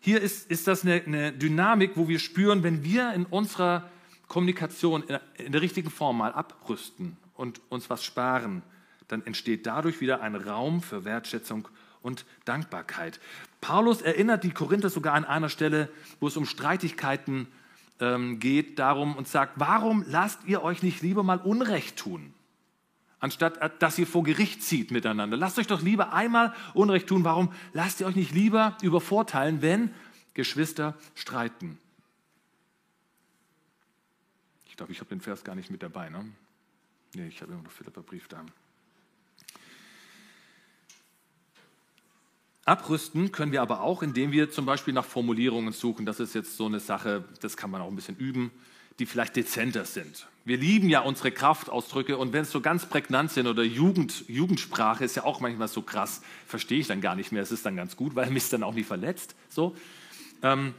hier 0.00 0.20
ist, 0.20 0.50
ist 0.50 0.66
das 0.68 0.82
eine, 0.82 1.02
eine 1.04 1.32
Dynamik, 1.32 1.92
wo 1.96 2.08
wir 2.08 2.18
spüren, 2.18 2.62
wenn 2.62 2.84
wir 2.84 3.12
in 3.14 3.26
unserer 3.26 3.90
Kommunikation 4.28 5.04
in 5.36 5.52
der 5.52 5.62
richtigen 5.62 5.90
Form 5.90 6.18
mal 6.18 6.32
abrüsten 6.32 7.16
und 7.34 7.60
uns 7.68 7.90
was 7.90 8.04
sparen, 8.04 8.62
dann 9.08 9.24
entsteht 9.26 9.66
dadurch 9.66 10.00
wieder 10.00 10.22
ein 10.22 10.34
Raum 10.34 10.82
für 10.82 11.04
Wertschätzung 11.04 11.68
und 12.00 12.24
Dankbarkeit. 12.44 13.20
Paulus 13.60 14.02
erinnert 14.02 14.44
die 14.44 14.50
Korinther 14.50 14.90
sogar 14.90 15.14
an 15.14 15.24
einer 15.24 15.48
Stelle, 15.48 15.88
wo 16.20 16.28
es 16.28 16.36
um 16.36 16.46
Streitigkeiten 16.46 17.48
ähm, 18.00 18.40
geht, 18.40 18.78
darum 18.78 19.16
und 19.16 19.28
sagt, 19.28 19.54
warum 19.56 20.04
lasst 20.06 20.40
ihr 20.46 20.62
euch 20.62 20.82
nicht 20.82 21.02
lieber 21.02 21.22
mal 21.22 21.38
Unrecht 21.38 21.96
tun, 21.96 22.34
anstatt 23.20 23.56
äh, 23.58 23.70
dass 23.78 23.98
ihr 23.98 24.06
vor 24.06 24.22
Gericht 24.22 24.62
zieht 24.62 24.90
miteinander. 24.90 25.36
Lasst 25.36 25.58
euch 25.58 25.66
doch 25.66 25.82
lieber 25.82 26.12
einmal 26.12 26.52
Unrecht 26.74 27.08
tun. 27.08 27.24
Warum 27.24 27.52
lasst 27.72 28.00
ihr 28.00 28.06
euch 28.06 28.16
nicht 28.16 28.32
lieber 28.32 28.76
übervorteilen, 28.82 29.62
wenn 29.62 29.90
Geschwister 30.34 30.94
streiten? 31.14 31.78
Ich 34.74 34.76
glaube, 34.76 34.90
ich 34.90 34.98
habe 34.98 35.08
den 35.08 35.20
Vers 35.20 35.44
gar 35.44 35.54
nicht 35.54 35.70
mit 35.70 35.84
dabei. 35.84 36.08
Ne? 36.10 36.24
Nee, 37.14 37.28
ich 37.28 37.40
habe 37.42 37.52
immer 37.52 37.62
noch 37.62 37.70
Philipper 37.70 38.02
Brief 38.02 38.26
da. 38.26 38.44
Abrüsten 42.64 43.30
können 43.30 43.52
wir 43.52 43.62
aber 43.62 43.82
auch, 43.82 44.02
indem 44.02 44.32
wir 44.32 44.50
zum 44.50 44.66
Beispiel 44.66 44.92
nach 44.92 45.04
Formulierungen 45.04 45.72
suchen. 45.72 46.06
Das 46.06 46.18
ist 46.18 46.34
jetzt 46.34 46.56
so 46.56 46.66
eine 46.66 46.80
Sache, 46.80 47.24
das 47.40 47.56
kann 47.56 47.70
man 47.70 47.82
auch 47.82 47.86
ein 47.86 47.94
bisschen 47.94 48.16
üben, 48.16 48.50
die 48.98 49.06
vielleicht 49.06 49.36
dezenter 49.36 49.84
sind. 49.84 50.26
Wir 50.44 50.56
lieben 50.56 50.88
ja 50.88 51.02
unsere 51.02 51.30
Kraftausdrücke 51.30 52.18
und 52.18 52.32
wenn 52.32 52.42
es 52.42 52.50
so 52.50 52.60
ganz 52.60 52.84
prägnant 52.86 53.30
sind 53.30 53.46
oder 53.46 53.62
Jugend, 53.62 54.24
Jugendsprache 54.26 55.04
ist 55.04 55.14
ja 55.14 55.22
auch 55.22 55.38
manchmal 55.38 55.68
so 55.68 55.82
krass, 55.82 56.20
verstehe 56.48 56.80
ich 56.80 56.88
dann 56.88 57.00
gar 57.00 57.14
nicht 57.14 57.30
mehr. 57.30 57.44
Es 57.44 57.52
ist 57.52 57.64
dann 57.64 57.76
ganz 57.76 57.94
gut, 57.94 58.16
weil 58.16 58.28
mich 58.30 58.50
dann 58.50 58.64
auch 58.64 58.74
nicht 58.74 58.88
verletzt. 58.88 59.36
So. 59.48 59.76
Ähm, 60.42 60.74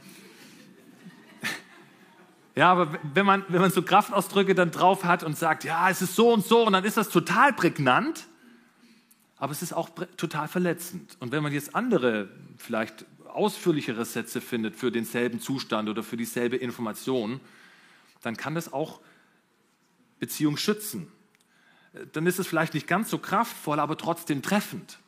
ja, 2.56 2.72
aber 2.72 2.98
wenn 3.14 3.26
man, 3.26 3.44
wenn 3.48 3.60
man 3.60 3.70
so 3.70 3.82
Kraftausdrücke 3.82 4.54
dann 4.54 4.70
drauf 4.70 5.04
hat 5.04 5.22
und 5.22 5.36
sagt, 5.36 5.64
ja, 5.64 5.90
es 5.90 6.00
ist 6.00 6.16
so 6.16 6.32
und 6.32 6.44
so, 6.44 6.66
und 6.66 6.72
dann 6.72 6.84
ist 6.84 6.96
das 6.96 7.10
total 7.10 7.52
prägnant, 7.52 8.26
aber 9.36 9.52
es 9.52 9.60
ist 9.60 9.74
auch 9.74 9.90
total 10.16 10.48
verletzend. 10.48 11.18
Und 11.20 11.32
wenn 11.32 11.42
man 11.42 11.52
jetzt 11.52 11.74
andere, 11.74 12.30
vielleicht 12.56 13.04
ausführlichere 13.28 14.06
Sätze 14.06 14.40
findet 14.40 14.74
für 14.74 14.90
denselben 14.90 15.38
Zustand 15.38 15.90
oder 15.90 16.02
für 16.02 16.16
dieselbe 16.16 16.56
Information, 16.56 17.40
dann 18.22 18.38
kann 18.38 18.54
das 18.54 18.72
auch 18.72 19.00
Beziehung 20.18 20.56
schützen. 20.56 21.12
Dann 22.12 22.26
ist 22.26 22.38
es 22.38 22.46
vielleicht 22.46 22.72
nicht 22.72 22.86
ganz 22.86 23.10
so 23.10 23.18
kraftvoll, 23.18 23.78
aber 23.80 23.98
trotzdem 23.98 24.40
treffend. 24.40 24.98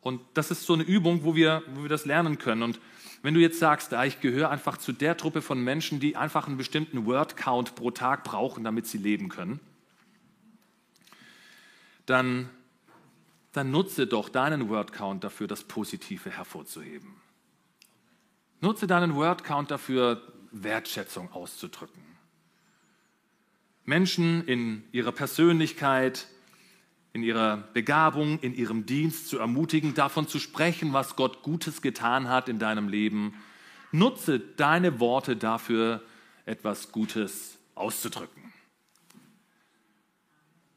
Und 0.00 0.22
das 0.34 0.50
ist 0.50 0.64
so 0.64 0.74
eine 0.74 0.82
Übung, 0.82 1.24
wo 1.24 1.34
wir, 1.34 1.62
wo 1.74 1.82
wir 1.82 1.88
das 1.88 2.06
lernen 2.06 2.38
können. 2.38 2.62
Und 2.62 2.80
wenn 3.22 3.34
du 3.34 3.40
jetzt 3.40 3.58
sagst, 3.58 3.92
ah, 3.92 4.04
ich 4.04 4.20
gehöre 4.20 4.50
einfach 4.50 4.78
zu 4.78 4.92
der 4.92 5.16
Truppe 5.16 5.42
von 5.42 5.62
Menschen, 5.62 6.00
die 6.00 6.16
einfach 6.16 6.46
einen 6.46 6.56
bestimmten 6.56 7.04
Word-Count 7.04 7.74
pro 7.74 7.90
Tag 7.90 8.24
brauchen, 8.24 8.64
damit 8.64 8.86
sie 8.86 8.98
leben 8.98 9.28
können, 9.28 9.60
dann, 12.06 12.48
dann 13.52 13.70
nutze 13.70 14.06
doch 14.06 14.30
deinen 14.30 14.68
Word-Count 14.70 15.22
dafür, 15.22 15.46
das 15.46 15.64
Positive 15.64 16.30
hervorzuheben. 16.30 17.16
Nutze 18.60 18.86
deinen 18.86 19.14
Word-Count 19.14 19.70
dafür, 19.70 20.22
Wertschätzung 20.50 21.30
auszudrücken. 21.32 22.02
Menschen 23.84 24.46
in 24.46 24.84
ihrer 24.92 25.12
Persönlichkeit, 25.12 26.26
in 27.12 27.22
ihrer 27.22 27.56
Begabung, 27.74 28.38
in 28.40 28.54
ihrem 28.54 28.86
Dienst 28.86 29.28
zu 29.28 29.38
ermutigen, 29.38 29.94
davon 29.94 30.28
zu 30.28 30.38
sprechen, 30.38 30.92
was 30.92 31.16
Gott 31.16 31.42
Gutes 31.42 31.82
getan 31.82 32.28
hat 32.28 32.48
in 32.48 32.58
deinem 32.58 32.88
Leben. 32.88 33.34
Nutze 33.92 34.38
deine 34.38 35.00
Worte 35.00 35.36
dafür, 35.36 36.02
etwas 36.46 36.92
Gutes 36.92 37.58
auszudrücken. 37.74 38.52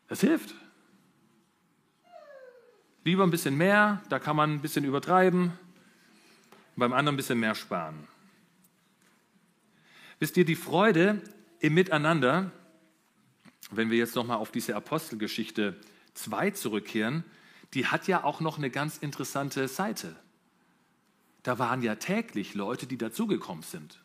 Es 0.07 0.21
hilft. 0.21 0.55
Lieber 3.03 3.23
ein 3.23 3.31
bisschen 3.31 3.57
mehr, 3.57 4.01
da 4.09 4.17
kann 4.17 4.35
man 4.35 4.53
ein 4.53 4.61
bisschen 4.61 4.85
übertreiben, 4.85 5.51
beim 6.75 6.93
anderen 6.93 7.15
ein 7.15 7.17
bisschen 7.17 7.39
mehr 7.39 7.53
sparen. 7.53 8.07
Wisst 10.19 10.37
ihr, 10.37 10.45
die 10.45 10.55
Freude 10.55 11.21
im 11.59 11.73
Miteinander, 11.73 12.51
wenn 13.71 13.91
wir 13.91 13.97
jetzt 13.97 14.15
nochmal 14.15 14.37
auf 14.37 14.51
diese 14.51 14.75
Apostelgeschichte 14.75 15.75
2 16.13 16.51
zurückkehren, 16.51 17.23
die 17.73 17.87
hat 17.87 18.07
ja 18.07 18.23
auch 18.23 18.39
noch 18.39 18.57
eine 18.57 18.69
ganz 18.69 18.97
interessante 18.97 19.67
Seite. 19.67 20.15
Da 21.43 21.59
waren 21.59 21.81
ja 21.81 21.95
täglich 21.95 22.53
Leute, 22.53 22.85
die 22.85 22.97
dazugekommen 22.97 23.63
sind. 23.63 23.99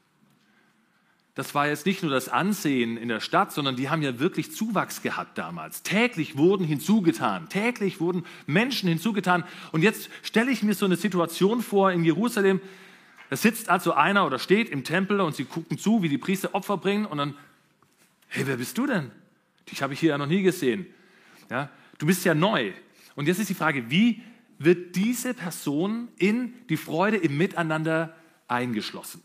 Das 1.35 1.55
war 1.55 1.69
jetzt 1.69 1.87
nicht 1.87 2.03
nur 2.03 2.11
das 2.11 2.29
Ansehen 2.29 2.97
in 2.97 3.07
der 3.07 3.21
Stadt, 3.21 3.53
sondern 3.53 3.77
die 3.77 3.89
haben 3.89 4.03
ja 4.03 4.19
wirklich 4.19 4.53
Zuwachs 4.53 5.03
gehabt 5.03 5.39
damals. 5.39 5.85
Täglich 5.85 6.37
wurden 6.37 6.67
hinzugetan, 6.67 7.49
täglich 7.49 8.01
wurden 8.01 8.27
Menschen 8.47 8.89
hinzugetan. 8.89 9.45
Und 9.71 9.83
jetzt 9.83 10.11
stelle 10.25 10.51
ich 10.51 10.65
mir 10.65 10.75
so 10.75 10.85
eine 10.85 10.97
Situation 10.97 11.63
vor 11.63 11.93
in 11.93 12.05
Jerusalem. 12.05 12.61
Da 13.31 13.37
sitzt 13.37 13.69
also 13.69 13.93
einer 13.93 14.27
oder 14.27 14.41
steht 14.41 14.69
im 14.69 14.83
Tempel 14.83 15.21
und 15.21 15.37
sie 15.37 15.45
gucken 15.45 15.79
zu, 15.79 16.03
wie 16.03 16.09
die 16.09 16.19
Priester 16.19 16.57
Opfer 16.57 16.77
bringen 16.77 17.07
und 17.07 17.19
dann, 17.19 17.35
hey, 18.27 18.45
wer 18.49 18.57
bist 18.57 18.77
du 18.77 18.87
denn? 18.87 19.13
Dich 19.71 19.81
habe 19.81 19.93
ich 19.93 20.01
hier 20.01 20.11
ja 20.11 20.19
noch 20.19 20.27
nie 20.27 20.43
gesehen. 20.43 20.87
Ja, 21.51 21.71
Du 21.99 22.07
bist 22.07 22.25
ja 22.25 22.35
neu. 22.35 22.73
Und 23.15 23.27
jetzt 23.27 23.39
ist 23.39 23.51
die 23.51 23.55
Frage, 23.55 23.91
wie 23.91 24.23
wird 24.59 24.97
diese 24.97 25.35
Person 25.35 26.09
in 26.17 26.55
die 26.69 26.77
Freude 26.77 27.17
im 27.17 27.37
Miteinander 27.37 28.17
eingeschlossen. 28.49 29.23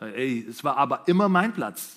Ey, 0.00 0.44
es 0.48 0.64
war 0.64 0.76
aber 0.76 1.06
immer 1.06 1.28
mein 1.28 1.52
Platz. 1.52 1.96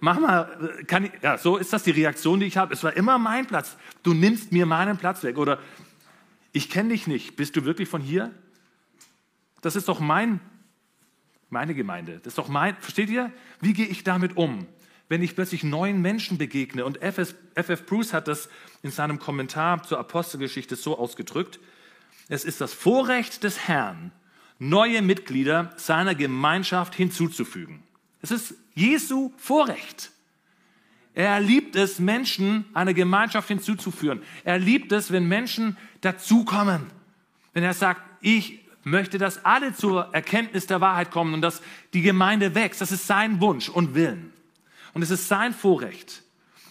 Mach 0.00 0.18
mal, 0.18 0.84
kann 0.86 1.06
ich, 1.06 1.12
ja, 1.22 1.38
so 1.38 1.56
ist 1.56 1.72
das 1.72 1.82
die 1.82 1.90
Reaktion, 1.90 2.40
die 2.40 2.46
ich 2.46 2.56
habe. 2.56 2.72
Es 2.72 2.82
war 2.82 2.94
immer 2.96 3.18
mein 3.18 3.46
Platz. 3.46 3.76
Du 4.02 4.14
nimmst 4.14 4.52
mir 4.52 4.66
meinen 4.66 4.96
Platz 4.96 5.22
weg. 5.22 5.38
Oder 5.38 5.58
ich 6.52 6.70
kenne 6.70 6.90
dich 6.90 7.06
nicht. 7.06 7.36
Bist 7.36 7.56
du 7.56 7.64
wirklich 7.64 7.88
von 7.88 8.00
hier? 8.00 8.32
Das 9.60 9.76
ist 9.76 9.88
doch 9.88 10.00
mein, 10.00 10.40
meine 11.50 11.74
Gemeinde. 11.74 12.18
Das 12.18 12.28
ist 12.28 12.38
doch 12.38 12.48
mein, 12.48 12.76
versteht 12.76 13.10
ihr? 13.10 13.32
Wie 13.60 13.72
gehe 13.72 13.86
ich 13.86 14.04
damit 14.04 14.36
um? 14.36 14.66
Wenn 15.08 15.22
ich 15.22 15.34
plötzlich 15.34 15.62
neuen 15.62 16.02
Menschen 16.02 16.36
begegne. 16.38 16.84
Und 16.84 17.00
F.F. 17.00 17.86
Bruce 17.86 18.12
hat 18.12 18.28
das 18.28 18.48
in 18.82 18.90
seinem 18.90 19.18
Kommentar 19.18 19.82
zur 19.84 19.98
Apostelgeschichte 19.98 20.74
so 20.76 20.98
ausgedrückt. 20.98 21.60
Es 22.28 22.44
ist 22.44 22.60
das 22.60 22.72
Vorrecht 22.72 23.44
des 23.44 23.68
Herrn, 23.68 24.10
neue 24.58 25.02
Mitglieder 25.02 25.72
seiner 25.76 26.14
Gemeinschaft 26.14 26.94
hinzuzufügen. 26.94 27.82
Es 28.20 28.30
ist 28.30 28.54
Jesu 28.74 29.32
Vorrecht. 29.36 30.10
Er 31.14 31.40
liebt 31.40 31.76
es, 31.76 31.98
Menschen 31.98 32.66
einer 32.74 32.92
Gemeinschaft 32.92 33.48
hinzuzuführen. 33.48 34.22
Er 34.44 34.58
liebt 34.58 34.92
es, 34.92 35.12
wenn 35.12 35.26
Menschen 35.26 35.76
dazukommen. 36.02 36.88
Wenn 37.54 37.64
er 37.64 37.72
sagt, 37.72 38.02
ich 38.20 38.60
möchte, 38.82 39.18
dass 39.18 39.44
alle 39.44 39.74
zur 39.74 40.14
Erkenntnis 40.14 40.66
der 40.66 40.80
Wahrheit 40.80 41.10
kommen 41.10 41.34
und 41.34 41.40
dass 41.40 41.62
die 41.94 42.02
Gemeinde 42.02 42.54
wächst. 42.54 42.80
Das 42.80 42.92
ist 42.92 43.06
sein 43.06 43.40
Wunsch 43.40 43.68
und 43.68 43.94
Willen. 43.94 44.32
Und 44.96 45.02
es 45.02 45.10
ist 45.10 45.28
sein 45.28 45.52
Vorrecht. 45.52 46.22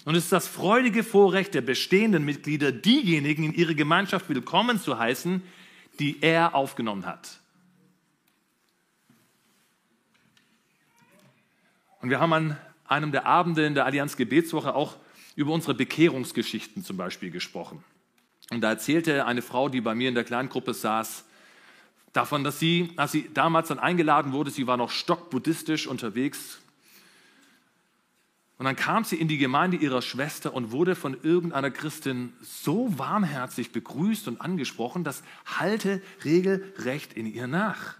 Und 0.03 0.15
es 0.15 0.23
ist 0.23 0.31
das 0.31 0.47
freudige 0.47 1.03
Vorrecht 1.03 1.53
der 1.53 1.61
bestehenden 1.61 2.25
Mitglieder, 2.25 2.71
diejenigen 2.71 3.43
in 3.43 3.53
ihre 3.53 3.75
Gemeinschaft 3.75 4.27
willkommen 4.29 4.81
zu 4.81 4.97
heißen, 4.97 5.43
die 5.99 6.23
er 6.23 6.55
aufgenommen 6.55 7.05
hat. 7.05 7.37
Und 12.01 12.09
wir 12.09 12.19
haben 12.19 12.33
an 12.33 12.57
einem 12.87 13.11
der 13.11 13.27
Abende 13.27 13.63
in 13.63 13.75
der 13.75 13.85
Allianz 13.85 14.17
Gebetswoche 14.17 14.73
auch 14.73 14.95
über 15.35 15.53
unsere 15.53 15.75
Bekehrungsgeschichten 15.75 16.83
zum 16.83 16.97
Beispiel 16.97 17.29
gesprochen. 17.29 17.83
Und 18.49 18.61
da 18.61 18.69
erzählte 18.69 19.27
eine 19.27 19.43
Frau, 19.43 19.69
die 19.69 19.81
bei 19.81 19.93
mir 19.93 20.09
in 20.09 20.15
der 20.15 20.23
Kleingruppe 20.23 20.73
saß, 20.73 21.25
davon, 22.11 22.43
dass 22.43 22.57
sie, 22.57 22.91
als 22.95 23.11
sie 23.11 23.29
damals 23.35 23.67
dann 23.67 23.77
eingeladen 23.77 24.31
wurde, 24.31 24.49
sie 24.49 24.65
war 24.65 24.77
noch 24.77 24.89
stockbuddhistisch 24.89 25.85
unterwegs. 25.85 26.59
Und 28.57 28.65
dann 28.65 28.75
kam 28.75 29.03
sie 29.03 29.17
in 29.17 29.27
die 29.27 29.37
Gemeinde 29.37 29.75
ihrer 29.75 30.01
Schwester 30.01 30.53
und 30.53 30.71
wurde 30.71 30.95
von 30.95 31.17
irgendeiner 31.23 31.71
Christin 31.71 32.31
so 32.41 32.97
warmherzig 32.97 33.71
begrüßt 33.71 34.29
und 34.29 34.39
angesprochen, 34.39 35.03
das 35.03 35.23
halte 35.45 36.01
regelrecht 36.23 37.13
in 37.13 37.25
ihr 37.25 37.47
nach. 37.47 37.95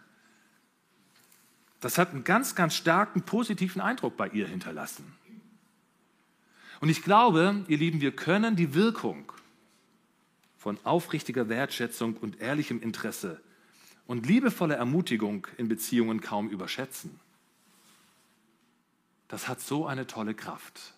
Das 1.81 1.97
hat 1.97 2.11
einen 2.11 2.23
ganz, 2.23 2.55
ganz 2.55 2.73
starken 2.73 3.23
positiven 3.23 3.81
Eindruck 3.81 4.15
bei 4.15 4.29
ihr 4.29 4.47
hinterlassen. 4.47 5.13
Und 6.79 6.89
ich 6.89 7.03
glaube, 7.03 7.65
ihr 7.67 7.77
Lieben, 7.77 7.99
wir 7.99 8.15
können 8.15 8.55
die 8.55 8.73
Wirkung 8.73 9.31
von 10.57 10.77
aufrichtiger 10.83 11.49
Wertschätzung 11.49 12.17
und 12.17 12.39
ehrlichem 12.39 12.81
Interesse 12.81 13.41
und 14.07 14.25
liebevoller 14.25 14.75
Ermutigung 14.75 15.47
in 15.57 15.67
Beziehungen 15.67 16.21
kaum 16.21 16.49
überschätzen. 16.49 17.19
Das 19.35 19.49
hat 19.49 19.59
so 19.59 19.85
eine 19.85 20.07
tolle 20.07 20.33
Kraft, 20.33 20.93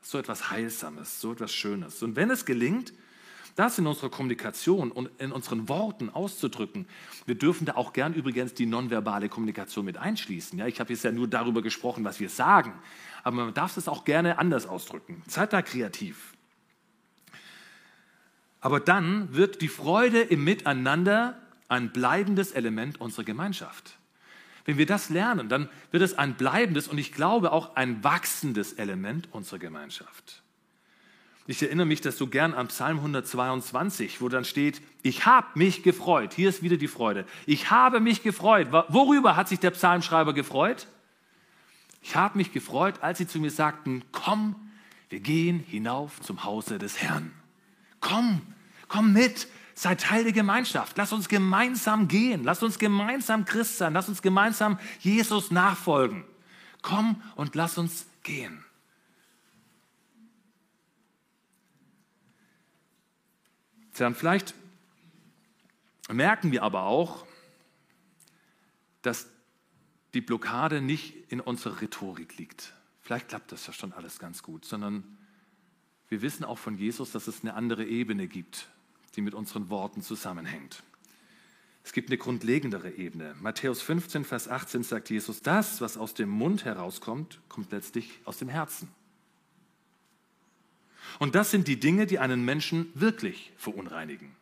so 0.00 0.16
etwas 0.16 0.50
Heilsames, 0.50 1.20
so 1.20 1.32
etwas 1.32 1.52
Schönes. 1.52 2.02
Und 2.02 2.16
wenn 2.16 2.30
es 2.30 2.46
gelingt, 2.46 2.94
das 3.54 3.78
in 3.78 3.86
unserer 3.86 4.08
Kommunikation 4.08 4.90
und 4.90 5.10
in 5.20 5.30
unseren 5.30 5.68
Worten 5.68 6.08
auszudrücken. 6.08 6.86
Wir 7.26 7.34
dürfen 7.34 7.66
da 7.66 7.74
auch 7.74 7.92
gern 7.92 8.14
übrigens 8.14 8.54
die 8.54 8.64
nonverbale 8.64 9.28
Kommunikation 9.28 9.84
mit 9.84 9.98
einschließen. 9.98 10.58
Ja, 10.58 10.66
ich 10.66 10.80
habe 10.80 10.90
jetzt 10.90 11.04
ja 11.04 11.12
nur 11.12 11.28
darüber 11.28 11.60
gesprochen, 11.60 12.02
was 12.02 12.18
wir 12.18 12.30
sagen, 12.30 12.72
aber 13.24 13.44
man 13.44 13.52
darf 13.52 13.76
es 13.76 13.88
auch 13.88 14.06
gerne 14.06 14.38
anders 14.38 14.66
ausdrücken. 14.66 15.22
Seid 15.28 15.52
da 15.52 15.60
kreativ. 15.60 16.32
Aber 18.62 18.80
dann 18.80 19.34
wird 19.34 19.60
die 19.60 19.68
Freude 19.68 20.22
im 20.22 20.44
Miteinander 20.44 21.38
ein 21.68 21.92
bleibendes 21.92 22.52
Element 22.52 23.02
unserer 23.02 23.24
Gemeinschaft. 23.24 23.98
Wenn 24.64 24.78
wir 24.78 24.86
das 24.86 25.10
lernen, 25.10 25.48
dann 25.48 25.68
wird 25.90 26.02
es 26.02 26.16
ein 26.16 26.34
bleibendes 26.34 26.88
und 26.88 26.98
ich 26.98 27.12
glaube 27.12 27.52
auch 27.52 27.76
ein 27.76 28.04
wachsendes 28.04 28.74
Element 28.74 29.28
unserer 29.32 29.58
Gemeinschaft. 29.58 30.42
Ich 31.46 31.60
erinnere 31.60 31.86
mich 31.86 32.00
das 32.00 32.16
so 32.16 32.28
gern 32.28 32.54
an 32.54 32.68
Psalm 32.68 32.98
122, 32.98 34.20
wo 34.20 34.28
dann 34.28 34.44
steht, 34.44 34.80
ich 35.02 35.26
habe 35.26 35.48
mich 35.54 35.82
gefreut. 35.82 36.34
Hier 36.34 36.48
ist 36.48 36.62
wieder 36.62 36.76
die 36.76 36.86
Freude. 36.86 37.26
Ich 37.46 37.70
habe 37.70 37.98
mich 37.98 38.22
gefreut. 38.22 38.68
Worüber 38.70 39.34
hat 39.34 39.48
sich 39.48 39.58
der 39.58 39.72
Psalmschreiber 39.72 40.34
gefreut? 40.34 40.86
Ich 42.00 42.14
habe 42.14 42.38
mich 42.38 42.52
gefreut, 42.52 43.02
als 43.02 43.18
sie 43.18 43.26
zu 43.26 43.40
mir 43.40 43.50
sagten, 43.50 44.04
komm, 44.12 44.54
wir 45.08 45.20
gehen 45.20 45.58
hinauf 45.60 46.20
zum 46.20 46.44
Hause 46.44 46.78
des 46.78 47.02
Herrn. 47.02 47.32
Komm, 48.00 48.40
komm 48.88 49.12
mit, 49.12 49.48
sei 49.82 49.96
Teil 49.96 50.22
der 50.22 50.32
Gemeinschaft. 50.32 50.96
Lass 50.96 51.12
uns 51.12 51.28
gemeinsam 51.28 52.06
gehen. 52.06 52.44
Lass 52.44 52.62
uns 52.62 52.78
gemeinsam 52.78 53.44
Christ 53.44 53.78
sein. 53.78 53.92
Lass 53.94 54.08
uns 54.08 54.22
gemeinsam 54.22 54.78
Jesus 55.00 55.50
nachfolgen. 55.50 56.24
Komm 56.82 57.20
und 57.34 57.56
lass 57.56 57.78
uns 57.78 58.06
gehen. 58.22 58.64
Und 63.98 64.16
vielleicht 64.16 64.54
merken 66.08 66.52
wir 66.52 66.62
aber 66.62 66.84
auch, 66.84 67.26
dass 69.02 69.26
die 70.14 70.20
Blockade 70.20 70.80
nicht 70.80 71.14
in 71.30 71.40
unserer 71.40 71.80
Rhetorik 71.80 72.38
liegt. 72.38 72.72
Vielleicht 73.00 73.28
klappt 73.28 73.50
das 73.50 73.66
ja 73.66 73.72
schon 73.72 73.92
alles 73.92 74.20
ganz 74.20 74.44
gut, 74.44 74.64
sondern 74.64 75.18
wir 76.08 76.22
wissen 76.22 76.44
auch 76.44 76.58
von 76.58 76.78
Jesus, 76.78 77.10
dass 77.10 77.26
es 77.26 77.42
eine 77.42 77.54
andere 77.54 77.84
Ebene 77.84 78.28
gibt, 78.28 78.68
die 79.16 79.20
mit 79.20 79.34
unseren 79.34 79.70
Worten 79.70 80.02
zusammenhängt. 80.02 80.82
Es 81.84 81.92
gibt 81.92 82.10
eine 82.10 82.18
grundlegendere 82.18 82.92
Ebene. 82.92 83.34
Matthäus 83.40 83.82
15, 83.82 84.24
Vers 84.24 84.48
18 84.48 84.84
sagt 84.84 85.10
Jesus, 85.10 85.42
das, 85.42 85.80
was 85.80 85.96
aus 85.96 86.14
dem 86.14 86.28
Mund 86.28 86.64
herauskommt, 86.64 87.40
kommt 87.48 87.72
letztlich 87.72 88.20
aus 88.24 88.38
dem 88.38 88.48
Herzen. 88.48 88.88
Und 91.18 91.34
das 91.34 91.50
sind 91.50 91.68
die 91.68 91.78
Dinge, 91.78 92.06
die 92.06 92.18
einen 92.18 92.44
Menschen 92.44 92.90
wirklich 92.94 93.52
verunreinigen. 93.56 94.34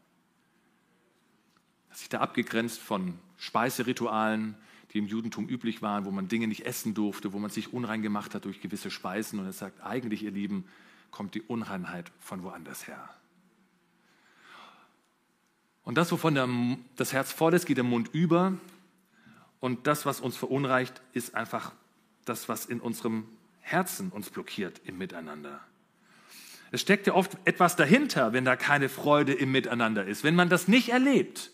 Das 1.89 2.03
ist 2.03 2.13
da 2.13 2.21
abgegrenzt 2.21 2.79
von 2.79 3.19
Speiseritualen, 3.39 4.55
die 4.93 4.99
im 4.99 5.07
Judentum 5.07 5.49
üblich 5.49 5.83
waren, 5.83 6.05
wo 6.05 6.11
man 6.11 6.29
Dinge 6.29 6.47
nicht 6.47 6.67
essen 6.67 6.95
durfte, 6.95 7.33
wo 7.33 7.39
man 7.39 7.51
sich 7.51 7.73
unrein 7.73 8.03
gemacht 8.03 8.35
hat 8.35 8.45
durch 8.45 8.61
gewisse 8.61 8.91
Speisen. 8.91 9.39
Und 9.39 9.47
er 9.47 9.53
sagt, 9.53 9.81
eigentlich, 9.83 10.23
ihr 10.23 10.31
Lieben, 10.31 10.65
kommt 11.11 11.35
die 11.35 11.43
Unreinheit 11.43 12.13
von 12.21 12.43
woanders 12.43 12.87
her. 12.87 13.09
Und 15.85 15.97
das, 15.97 16.13
wovon 16.13 16.35
der, 16.35 16.49
das 16.97 17.13
Herz 17.13 17.33
voll 17.33 17.55
ist, 17.55 17.67
geht 17.67 17.77
der 17.77 17.85
Mund 17.85 18.11
über. 18.13 18.55
Und 19.61 19.87
das, 19.87 20.07
was 20.07 20.21
uns 20.21 20.37
verunreicht, 20.37 21.01
ist 21.13 21.35
einfach 21.35 21.73
das, 22.25 22.49
was 22.49 22.67
in 22.67 22.81
unserem 22.81 23.27
Herzen 23.61 24.11
uns 24.11 24.31
blockiert 24.31 24.81
im 24.85 24.99
Miteinander. 24.99 25.61
Es 26.73 26.81
steckt 26.81 27.07
ja 27.07 27.15
oft 27.15 27.37
etwas 27.45 27.77
dahinter, 27.77 28.33
wenn 28.33 28.45
da 28.45 28.57
keine 28.57 28.89
Freude 28.89 29.33
im 29.33 29.51
Miteinander 29.51 30.05
ist. 30.05 30.23
Wenn 30.23 30.37
man 30.37 30.49
das 30.49 30.69
nicht 30.69 30.91
erlebt, 30.91 31.51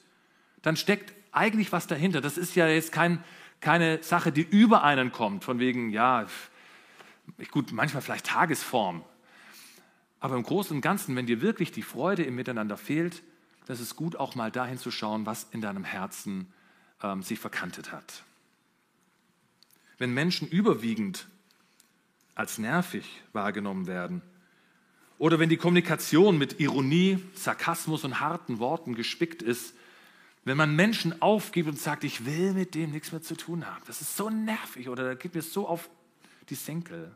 dann 0.63 0.77
steckt 0.77 1.15
eigentlich 1.33 1.73
was 1.73 1.87
dahinter. 1.87 2.21
Das 2.21 2.37
ist 2.37 2.55
ja 2.55 2.69
jetzt 2.69 2.93
kein, 2.93 3.25
keine 3.61 4.03
Sache, 4.03 4.33
die 4.33 4.43
über 4.43 4.83
einen 4.83 5.13
kommt, 5.13 5.45
von 5.45 5.59
wegen, 5.59 5.91
ja, 5.91 6.27
gut, 7.51 7.73
manchmal 7.73 8.03
vielleicht 8.03 8.27
Tagesform. 8.27 9.05
Aber 10.21 10.37
im 10.37 10.43
Großen 10.43 10.77
und 10.77 10.83
Ganzen, 10.83 11.17
wenn 11.17 11.27
dir 11.27 11.41
wirklich 11.41 11.73
die 11.73 11.83
Freude 11.83 12.23
im 12.23 12.35
Miteinander 12.35 12.77
fehlt, 12.77 13.23
das 13.67 13.81
ist 13.81 13.97
gut, 13.97 14.17
auch 14.17 14.35
mal 14.35 14.51
dahin 14.51 14.79
zu 14.79 14.91
schauen, 14.91 15.27
was 15.27 15.47
in 15.51 15.61
deinem 15.61 15.85
Herzen 15.85 16.53
ähm, 17.03 17.23
sich 17.23 17.39
verkantet 17.39 17.93
hat. 17.93 18.23
Wenn 19.99 20.13
Menschen 20.15 20.49
überwiegend 20.49 21.27
als 22.35 22.59
nervig 22.59 23.23
wahrgenommen 23.33 23.87
werden, 23.87 24.23
oder 25.19 25.39
wenn 25.39 25.49
die 25.49 25.57
Kommunikation 25.57 26.37
mit 26.37 26.61
Ironie, 26.61 27.19
Sarkasmus 27.35 28.05
und 28.05 28.21
harten 28.21 28.59
Worten 28.59 28.95
gespickt 28.95 29.43
ist, 29.43 29.75
wenn 30.45 30.59
man 30.59 30.77
Menschen 30.77 31.23
aufgibt 31.23 31.69
und 31.69 31.79
sagt, 31.79 32.05
ich 32.05 32.27
will 32.27 32.53
mit 32.53 32.75
dem 32.75 32.93
nichts 32.93 33.13
mehr 33.13 33.23
zu 33.23 33.35
tun 33.35 33.67
haben, 33.67 33.83
das 33.87 34.01
ist 34.01 34.17
so 34.17 34.31
nervig 34.31 34.89
oder 34.89 35.15
das 35.15 35.19
geht 35.19 35.35
mir 35.35 35.43
so 35.43 35.67
auf 35.67 35.89
die 36.51 36.55
Senkel. 36.55 37.15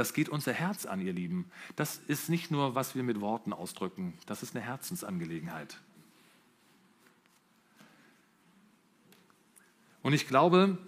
Das 0.00 0.14
geht 0.14 0.30
unser 0.30 0.54
Herz 0.54 0.86
an, 0.86 0.98
ihr 1.02 1.12
Lieben. 1.12 1.50
Das 1.76 2.00
ist 2.08 2.30
nicht 2.30 2.50
nur, 2.50 2.74
was 2.74 2.94
wir 2.94 3.02
mit 3.02 3.20
Worten 3.20 3.52
ausdrücken, 3.52 4.14
das 4.24 4.42
ist 4.42 4.56
eine 4.56 4.64
Herzensangelegenheit. 4.64 5.76
Und 10.02 10.14
ich 10.14 10.26
glaube, 10.26 10.78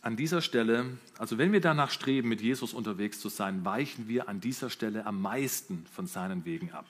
an 0.00 0.16
dieser 0.16 0.40
Stelle, 0.40 0.96
also 1.18 1.36
wenn 1.36 1.52
wir 1.52 1.60
danach 1.60 1.90
streben, 1.90 2.30
mit 2.30 2.40
Jesus 2.40 2.72
unterwegs 2.72 3.20
zu 3.20 3.28
sein, 3.28 3.62
weichen 3.66 4.08
wir 4.08 4.26
an 4.26 4.40
dieser 4.40 4.70
Stelle 4.70 5.04
am 5.04 5.20
meisten 5.20 5.86
von 5.92 6.06
seinen 6.06 6.46
Wegen 6.46 6.72
ab. 6.72 6.86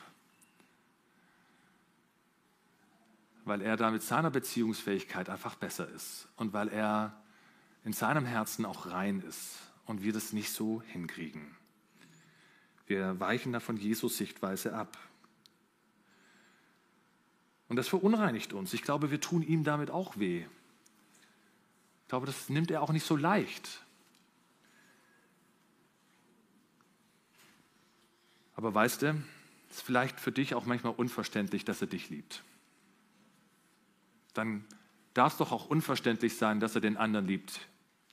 weil 3.45 3.63
er 3.63 3.77
da 3.77 3.93
mit 3.93 4.03
seiner 4.03 4.31
Beziehungsfähigkeit 4.31 5.29
einfach 5.31 5.55
besser 5.55 5.89
ist 5.89 6.27
und 6.37 6.53
weil 6.53 6.69
er 6.69 7.13
in 7.85 7.93
seinem 7.93 8.25
Herzen 8.27 8.65
auch 8.65 8.91
rein 8.91 9.21
ist 9.21 9.66
und 9.87 10.03
wir 10.03 10.13
das 10.13 10.33
nicht 10.33 10.51
so 10.51 10.83
hinkriegen. 10.83 11.57
Wir 12.87 13.19
weichen 13.19 13.53
da 13.53 13.61
von 13.61 13.77
Jesus 13.77 14.17
Sichtweise 14.17 14.75
ab. 14.75 14.99
Und 17.69 17.77
das 17.77 17.89
verunreinigt 17.89 18.53
uns. 18.53 18.75
Ich 18.75 18.83
glaube, 18.83 19.11
wir 19.11 19.21
tun 19.21 19.43
ihm 19.43 19.65
damit 19.65 19.91
auch 19.91 20.19
weh. 20.19 20.45
Ich 22.03 22.09
glaube, 22.09 22.27
das 22.27 22.49
nimmt 22.49 22.71
er 22.71 22.83
auch 22.83 22.93
nicht 22.93 23.05
so 23.05 23.17
leicht. 23.17 23.85
Aber 28.55 28.73
weißt 28.73 29.03
du, 29.03 29.23
es 29.69 29.79
ist 29.79 29.83
vielleicht 29.83 30.21
für 30.21 30.33
dich 30.33 30.55
auch 30.55 30.65
manchmal 30.65 30.95
unverständlich, 30.95 31.65
dass 31.65 31.81
er 31.81 31.89
dich 31.89 32.09
liebt. 32.09 32.45
Dann 34.35 34.65
darf 35.15 35.33
es 35.33 35.39
doch 35.39 35.51
auch 35.51 35.67
unverständlich 35.67 36.37
sein, 36.37 36.61
dass 36.61 36.75
er 36.75 36.81
den 36.81 36.97
anderen 36.97 37.27
liebt, 37.27 37.61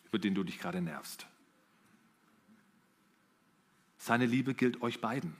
über 0.05 0.19
den 0.19 0.33
du 0.33 0.43
dich 0.43 0.57
gerade 0.57 0.81
nervst. 0.81 1.27
Seine 4.03 4.25
Liebe 4.25 4.53
gilt 4.53 4.81
euch 4.81 4.99
beiden. 4.99 5.33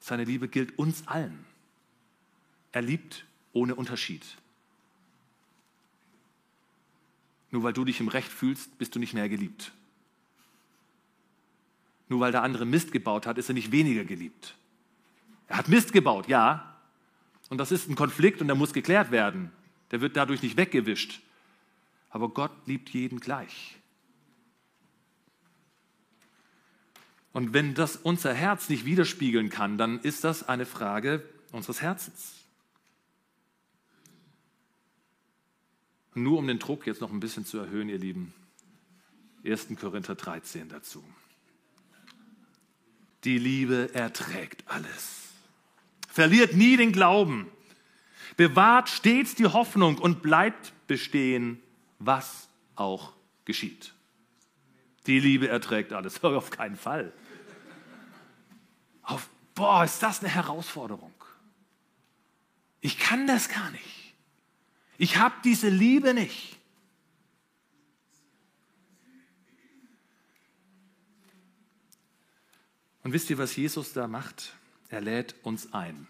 Seine 0.00 0.24
Liebe 0.24 0.48
gilt 0.48 0.78
uns 0.78 1.06
allen. 1.06 1.44
Er 2.72 2.80
liebt 2.80 3.26
ohne 3.52 3.74
Unterschied. 3.74 4.24
Nur 7.50 7.62
weil 7.62 7.74
du 7.74 7.84
dich 7.84 8.00
im 8.00 8.08
Recht 8.08 8.32
fühlst, 8.32 8.78
bist 8.78 8.94
du 8.94 8.98
nicht 8.98 9.12
mehr 9.12 9.28
geliebt. 9.28 9.72
Nur 12.08 12.20
weil 12.20 12.32
der 12.32 12.42
andere 12.42 12.64
Mist 12.64 12.92
gebaut 12.92 13.26
hat, 13.26 13.36
ist 13.36 13.50
er 13.50 13.54
nicht 13.54 13.72
weniger 13.72 14.06
geliebt. 14.06 14.56
Er 15.48 15.58
hat 15.58 15.68
Mist 15.68 15.92
gebaut, 15.92 16.28
ja. 16.28 16.78
Und 17.50 17.58
das 17.58 17.72
ist 17.72 17.90
ein 17.90 17.94
Konflikt 17.94 18.40
und 18.40 18.46
der 18.46 18.56
muss 18.56 18.72
geklärt 18.72 19.10
werden. 19.10 19.52
Der 19.90 20.00
wird 20.00 20.16
dadurch 20.16 20.40
nicht 20.40 20.56
weggewischt. 20.56 21.20
Aber 22.08 22.30
Gott 22.30 22.52
liebt 22.64 22.88
jeden 22.88 23.20
gleich. 23.20 23.76
Und 27.34 27.52
wenn 27.52 27.74
das 27.74 27.96
unser 27.96 28.32
Herz 28.32 28.68
nicht 28.68 28.86
widerspiegeln 28.86 29.50
kann, 29.50 29.76
dann 29.76 29.98
ist 30.00 30.22
das 30.22 30.48
eine 30.48 30.64
Frage 30.64 31.20
unseres 31.50 31.82
Herzens. 31.82 32.36
Nur 36.14 36.38
um 36.38 36.46
den 36.46 36.60
Druck 36.60 36.86
jetzt 36.86 37.00
noch 37.00 37.10
ein 37.10 37.18
bisschen 37.18 37.44
zu 37.44 37.58
erhöhen, 37.58 37.88
ihr 37.88 37.98
Lieben. 37.98 38.32
1. 39.44 39.66
Korinther 39.80 40.14
13 40.14 40.68
dazu. 40.68 41.04
Die 43.24 43.38
Liebe 43.38 43.92
erträgt 43.92 44.62
alles. 44.70 45.22
Verliert 46.08 46.54
nie 46.54 46.76
den 46.76 46.92
Glauben. 46.92 47.50
Bewahrt 48.36 48.88
stets 48.88 49.34
die 49.34 49.46
Hoffnung 49.46 49.98
und 49.98 50.22
bleibt 50.22 50.72
bestehen, 50.86 51.60
was 51.98 52.48
auch 52.76 53.12
geschieht. 53.44 53.92
Die 55.08 55.18
Liebe 55.18 55.48
erträgt 55.48 55.92
alles. 55.92 56.22
Auf 56.22 56.50
keinen 56.50 56.76
Fall. 56.76 57.12
Auf, 59.04 59.28
boah, 59.54 59.84
ist 59.84 60.02
das 60.02 60.20
eine 60.20 60.28
Herausforderung. 60.28 61.12
Ich 62.80 62.98
kann 62.98 63.26
das 63.26 63.48
gar 63.48 63.70
nicht. 63.70 64.14
Ich 64.98 65.16
habe 65.16 65.34
diese 65.44 65.68
Liebe 65.68 66.14
nicht. 66.14 66.58
Und 73.02 73.12
wisst 73.12 73.28
ihr, 73.30 73.38
was 73.38 73.54
Jesus 73.54 73.92
da 73.92 74.06
macht? 74.06 74.54
Er 74.88 75.00
lädt 75.00 75.34
uns 75.44 75.72
ein. 75.72 76.06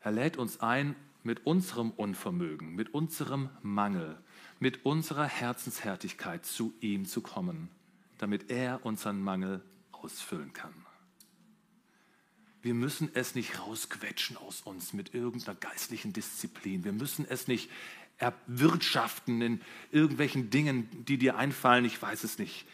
Er 0.00 0.12
lädt 0.12 0.36
uns 0.38 0.60
ein, 0.60 0.96
mit 1.22 1.44
unserem 1.46 1.90
Unvermögen, 1.90 2.74
mit 2.74 2.94
unserem 2.94 3.50
Mangel, 3.60 4.16
mit 4.60 4.86
unserer 4.86 5.26
Herzenshärtigkeit 5.26 6.46
zu 6.46 6.72
ihm 6.80 7.04
zu 7.04 7.20
kommen, 7.20 7.68
damit 8.16 8.50
er 8.50 8.84
unseren 8.86 9.22
Mangel 9.22 9.62
ausfüllen 10.02 10.52
kann. 10.52 10.74
Wir 12.60 12.74
müssen 12.74 13.10
es 13.14 13.34
nicht 13.34 13.60
rausquetschen 13.60 14.36
aus 14.36 14.62
uns 14.62 14.92
mit 14.92 15.14
irgendeiner 15.14 15.54
geistlichen 15.54 16.12
Disziplin. 16.12 16.84
Wir 16.84 16.92
müssen 16.92 17.24
es 17.28 17.46
nicht 17.46 17.70
erwirtschaften 18.18 19.40
in 19.40 19.60
irgendwelchen 19.92 20.50
Dingen, 20.50 20.88
die 21.04 21.18
dir 21.18 21.36
einfallen, 21.36 21.84
ich 21.84 22.00
weiß 22.00 22.24
es 22.24 22.38
nicht, 22.38 22.66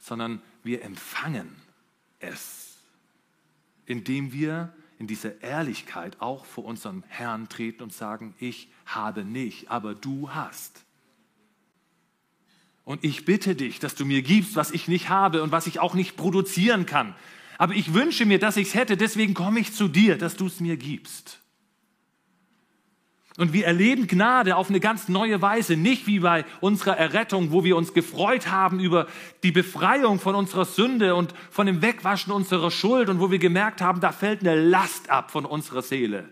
sondern 0.00 0.42
wir 0.64 0.82
empfangen 0.82 1.54
es, 2.18 2.76
indem 3.86 4.32
wir 4.32 4.74
in 4.98 5.06
dieser 5.06 5.40
Ehrlichkeit 5.40 6.20
auch 6.20 6.44
vor 6.44 6.64
unseren 6.64 7.04
Herrn 7.06 7.48
treten 7.48 7.84
und 7.84 7.92
sagen, 7.92 8.34
ich 8.40 8.68
habe 8.84 9.24
nicht, 9.24 9.70
aber 9.70 9.94
du 9.94 10.30
hast. 10.30 10.84
Und 12.88 13.04
ich 13.04 13.26
bitte 13.26 13.54
dich, 13.54 13.80
dass 13.80 13.96
du 13.96 14.06
mir 14.06 14.22
gibst, 14.22 14.56
was 14.56 14.70
ich 14.70 14.88
nicht 14.88 15.10
habe 15.10 15.42
und 15.42 15.52
was 15.52 15.66
ich 15.66 15.78
auch 15.78 15.92
nicht 15.92 16.16
produzieren 16.16 16.86
kann. 16.86 17.14
Aber 17.58 17.74
ich 17.74 17.92
wünsche 17.92 18.24
mir, 18.24 18.38
dass 18.38 18.56
ich 18.56 18.68
es 18.68 18.74
hätte, 18.74 18.96
deswegen 18.96 19.34
komme 19.34 19.60
ich 19.60 19.74
zu 19.74 19.88
dir, 19.88 20.16
dass 20.16 20.36
du 20.36 20.46
es 20.46 20.58
mir 20.58 20.78
gibst. 20.78 21.38
Und 23.36 23.52
wir 23.52 23.66
erleben 23.66 24.06
Gnade 24.06 24.56
auf 24.56 24.70
eine 24.70 24.80
ganz 24.80 25.10
neue 25.10 25.42
Weise, 25.42 25.76
nicht 25.76 26.06
wie 26.06 26.20
bei 26.20 26.46
unserer 26.62 26.96
Errettung, 26.96 27.52
wo 27.52 27.62
wir 27.62 27.76
uns 27.76 27.92
gefreut 27.92 28.50
haben 28.50 28.80
über 28.80 29.06
die 29.42 29.52
Befreiung 29.52 30.18
von 30.18 30.34
unserer 30.34 30.64
Sünde 30.64 31.14
und 31.14 31.34
von 31.50 31.66
dem 31.66 31.82
Wegwaschen 31.82 32.32
unserer 32.32 32.70
Schuld 32.70 33.10
und 33.10 33.20
wo 33.20 33.30
wir 33.30 33.38
gemerkt 33.38 33.82
haben, 33.82 34.00
da 34.00 34.12
fällt 34.12 34.40
eine 34.40 34.58
Last 34.58 35.10
ab 35.10 35.30
von 35.30 35.44
unserer 35.44 35.82
Seele. 35.82 36.26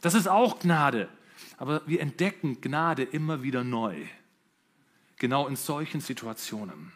Das 0.00 0.14
ist 0.14 0.26
auch 0.26 0.58
Gnade. 0.60 1.10
Aber 1.58 1.82
wir 1.84 2.00
entdecken 2.00 2.62
Gnade 2.62 3.02
immer 3.02 3.42
wieder 3.42 3.62
neu 3.62 3.94
genau 5.24 5.46
in 5.46 5.56
solchen 5.56 6.02
Situationen. 6.02 6.92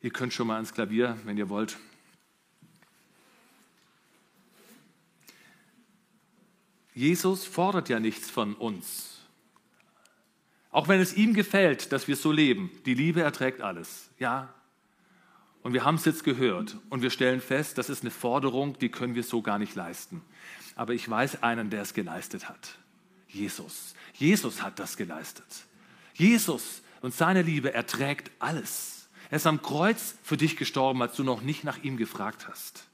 Ihr 0.00 0.10
könnt 0.10 0.32
schon 0.32 0.46
mal 0.46 0.54
ans 0.54 0.72
Klavier, 0.72 1.18
wenn 1.24 1.36
ihr 1.36 1.50
wollt. 1.50 1.76
Jesus 6.94 7.44
fordert 7.44 7.90
ja 7.90 8.00
nichts 8.00 8.30
von 8.30 8.54
uns. 8.54 9.20
Auch 10.70 10.88
wenn 10.88 11.00
es 11.00 11.12
ihm 11.12 11.34
gefällt, 11.34 11.92
dass 11.92 12.08
wir 12.08 12.16
so 12.16 12.32
leben. 12.32 12.70
Die 12.86 12.94
Liebe 12.94 13.20
erträgt 13.20 13.60
alles. 13.60 14.08
Ja. 14.18 14.54
Und 15.62 15.74
wir 15.74 15.84
haben 15.84 15.96
es 15.96 16.06
jetzt 16.06 16.24
gehört 16.24 16.78
und 16.88 17.02
wir 17.02 17.10
stellen 17.10 17.42
fest, 17.42 17.76
das 17.76 17.90
ist 17.90 18.00
eine 18.00 18.10
Forderung, 18.10 18.78
die 18.78 18.88
können 18.88 19.14
wir 19.14 19.22
so 19.22 19.42
gar 19.42 19.58
nicht 19.58 19.74
leisten. 19.74 20.22
Aber 20.76 20.94
ich 20.94 21.06
weiß 21.06 21.42
einen, 21.42 21.68
der 21.68 21.82
es 21.82 21.92
geleistet 21.92 22.48
hat. 22.48 22.78
Jesus. 23.28 23.92
Jesus 24.14 24.62
hat 24.62 24.78
das 24.78 24.96
geleistet. 24.96 25.66
Jesus 26.14 26.82
und 27.02 27.14
seine 27.14 27.42
Liebe 27.42 27.74
erträgt 27.74 28.30
alles. 28.38 29.08
Er 29.30 29.36
ist 29.36 29.46
am 29.46 29.62
Kreuz 29.62 30.14
für 30.22 30.36
dich 30.36 30.56
gestorben, 30.56 31.02
als 31.02 31.16
du 31.16 31.24
noch 31.24 31.42
nicht 31.42 31.64
nach 31.64 31.82
ihm 31.82 31.96
gefragt 31.96 32.48
hast. 32.48 32.86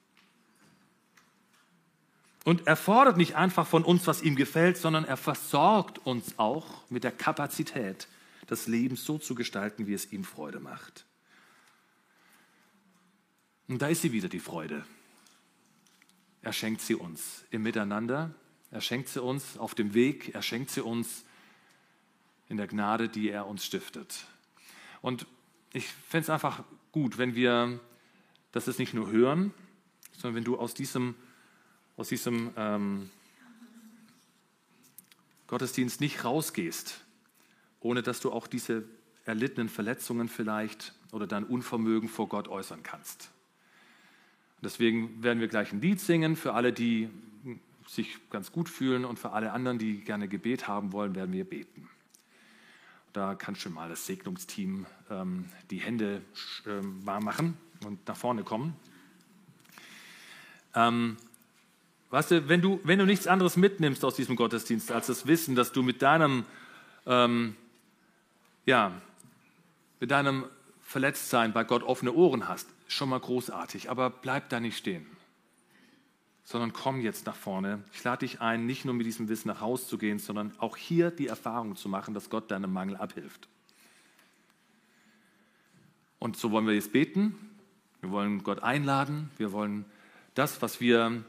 Und 2.45 2.67
er 2.67 2.77
fordert 2.77 3.17
nicht 3.17 3.37
einfach 3.37 3.67
von 3.67 3.85
uns, 3.85 4.07
was 4.07 4.23
ihm 4.23 4.35
gefällt, 4.35 4.79
sondern 4.79 5.05
er 5.05 5.19
versorgt 5.19 5.99
uns 5.99 6.39
auch 6.39 6.91
mit 6.91 7.05
der 7.05 7.13
Kapazität, 7.13 8.09
das 8.47 8.67
Leben 8.67 8.97
so 8.97 9.19
zu 9.19 9.35
gestalten, 9.35 9.87
wie 9.87 9.95
es 9.95 10.11
ihm 10.13 10.25
Freude 10.25 10.59
macht. 10.59 11.05
Und 13.69 13.83
da 13.83 13.89
ist 13.89 14.03
sie 14.03 14.13
wieder, 14.13 14.29
die 14.29 14.41
Freude. 14.41 14.85
Er 16.43 16.53
schenkt 16.53 16.81
sie 16.81 16.95
uns 16.95 17.45
im 17.51 17.63
Miteinander, 17.63 18.35
er 18.71 18.81
schenkt 18.81 19.11
sie 19.11 19.23
uns 19.23 19.59
auf 19.59 19.75
dem 19.75 19.95
Weg, 19.95 20.35
er 20.35 20.43
schenkt 20.43 20.71
sie 20.71 20.83
uns 20.83 21.25
in 22.51 22.57
der 22.57 22.67
Gnade, 22.67 23.09
die 23.09 23.31
er 23.31 23.47
uns 23.47 23.65
stiftet. 23.65 24.27
Und 25.01 25.27
ich 25.73 25.87
fände 25.87 26.25
es 26.25 26.31
einfach 26.31 26.65
gut, 26.93 27.17
wenn 27.17 27.35
wir 27.35 27.81
das 28.53 28.67
jetzt 28.67 28.81
nicht 28.81 28.93
nur 28.93 29.11
hören, 29.11 29.55
sondern 30.13 30.35
wenn 30.35 30.45
du 30.45 30.59
aus 30.59 30.75
diesem, 30.75 31.15
aus 31.97 32.09
diesem 32.09 32.51
ähm, 32.57 33.11
Gottesdienst 35.47 36.01
nicht 36.01 36.25
rausgehst, 36.25 37.01
ohne 37.79 38.03
dass 38.03 38.21
du 38.21 38.33
auch 38.33 38.49
diese 38.49 38.85
erlittenen 39.25 39.69
Verletzungen 39.69 40.29
vielleicht 40.29 40.93
oder 41.13 41.29
dein 41.29 41.45
Unvermögen 41.45 42.09
vor 42.09 42.29
Gott 42.29 42.49
äußern 42.49 42.83
kannst. 42.83 43.31
Deswegen 44.61 45.23
werden 45.23 45.39
wir 45.39 45.49
gleich 45.49 45.73
ein 45.73 45.81
Lied 45.81 46.01
singen 46.01 46.35
für 46.35 46.53
alle, 46.53 46.73
die 46.73 47.09
sich 47.87 48.19
ganz 48.29 48.51
gut 48.51 48.69
fühlen 48.69 49.05
und 49.05 49.21
für 49.21 49.31
alle 49.31 49.53
anderen, 49.53 49.79
die 49.79 50.01
gerne 50.01 50.27
Gebet 50.29 50.67
haben 50.67 50.93
wollen, 50.93 51.15
werden 51.15 51.33
wir 51.33 51.45
beten. 51.45 51.89
Da 53.13 53.35
kann 53.35 53.57
schon 53.57 53.75
mal 53.75 53.89
das 53.89 54.07
Segnungsteam 54.07 54.87
ähm, 55.11 55.47
die 55.71 55.79
Hände 55.79 56.23
ähm, 56.67 57.05
warm 57.05 57.25
machen 57.25 57.57
und 57.85 58.07
nach 58.07 58.17
vorne 58.17 58.45
kommen. 58.45 58.77
Ähm, 60.75 61.17
weißt 62.11 62.31
du, 62.31 62.49
wenn 62.49 62.63
du, 62.63 62.81
wenn 62.85 62.99
du 62.99 63.07
nichts 63.07 63.27
anderes 63.27 63.57
mitnimmst 63.57 64.05
aus 64.05 64.15
diesem 64.15 64.37
Gottesdienst, 64.37 64.93
als 64.93 65.09
das 65.09 65.27
Wissen, 65.27 65.57
dass 65.57 65.73
du 65.73 65.83
mit 65.83 66.03
deinem, 66.03 66.45
ähm, 67.07 67.57
ja, 68.67 68.93
mit 69.99 70.11
deinem 70.11 70.45
Verletztsein 70.83 71.53
bei 71.53 71.65
Gott 71.65 71.83
offene 71.83 72.13
Ohren 72.13 72.49
hast, 72.49 72.69
schon 72.87 73.09
mal 73.09 73.21
großartig, 73.21 73.91
aber 73.91 74.11
bleib 74.11 74.49
da 74.51 74.61
nicht 74.61 74.77
stehen 74.77 75.07
sondern 76.51 76.73
komm 76.73 77.01
jetzt 77.01 77.27
nach 77.27 77.37
vorne. 77.37 77.85
Ich 77.93 78.03
lade 78.03 78.27
dich 78.27 78.41
ein, 78.41 78.67
nicht 78.67 78.85
nur 78.85 78.93
mit 78.93 79.07
diesem 79.07 79.29
Wissen 79.29 79.47
nach 79.47 79.61
Hause 79.61 79.87
zu 79.87 79.99
gehen, 79.99 80.19
sondern 80.19 80.53
auch 80.59 80.77
hier 80.77 81.13
die 81.13 81.29
Erfahrung 81.29 81.77
zu 81.77 81.89
machen, 81.89 82.13
dass 82.13 82.29
Gott 82.29 82.51
deinem 82.51 82.73
Mangel 82.73 82.97
abhilft. 82.97 83.47
Und 86.19 86.37
so 86.37 86.51
wollen 86.51 86.67
wir 86.67 86.75
jetzt 86.75 86.93
beten. 86.93 87.37
Wir 88.01 88.11
wollen 88.11 88.43
Gott 88.43 88.65
einladen. 88.65 89.31
Wir 89.39 89.53
wollen 89.53 89.85
das, 90.35 90.61
was 90.61 90.81
wir 90.81 91.23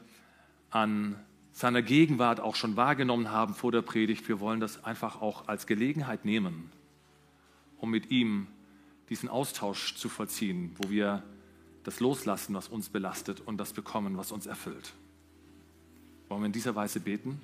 an 0.70 1.14
seiner 1.52 1.82
Gegenwart 1.82 2.40
auch 2.40 2.56
schon 2.56 2.74
wahrgenommen 2.74 3.30
haben 3.30 3.54
vor 3.54 3.70
der 3.70 3.82
Predigt, 3.82 4.26
wir 4.26 4.40
wollen 4.40 4.58
das 4.58 4.82
einfach 4.82 5.22
auch 5.22 5.46
als 5.46 5.68
Gelegenheit 5.68 6.24
nehmen, 6.24 6.72
um 7.78 7.90
mit 7.90 8.10
ihm 8.10 8.48
diesen 9.08 9.28
Austausch 9.28 9.94
zu 9.94 10.08
vollziehen, 10.08 10.74
wo 10.78 10.90
wir 10.90 11.22
das 11.84 12.00
loslassen, 12.00 12.54
was 12.56 12.66
uns 12.66 12.88
belastet 12.88 13.40
und 13.40 13.58
das 13.58 13.72
bekommen, 13.72 14.16
was 14.16 14.32
uns 14.32 14.46
erfüllt. 14.46 14.94
Wollen 16.32 16.44
wir 16.44 16.46
in 16.46 16.52
dieser 16.52 16.74
Weise 16.74 16.98
beten? 16.98 17.38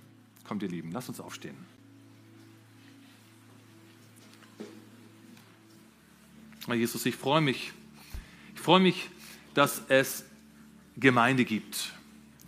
Kommt 0.45 0.63
ihr 0.63 0.69
Lieben, 0.71 0.93
lasst 0.93 1.11
uns 1.11 1.21
aufstehen. 1.21 1.55
Jesus, 6.67 7.05
ich 7.05 7.15
freue 7.15 7.43
mich. 7.43 7.73
Ich 8.55 8.61
freue 8.63 8.81
mich, 8.81 9.11
dass 9.53 9.83
es 9.89 10.25
Gemeinde 10.97 11.45
gibt. 11.45 11.93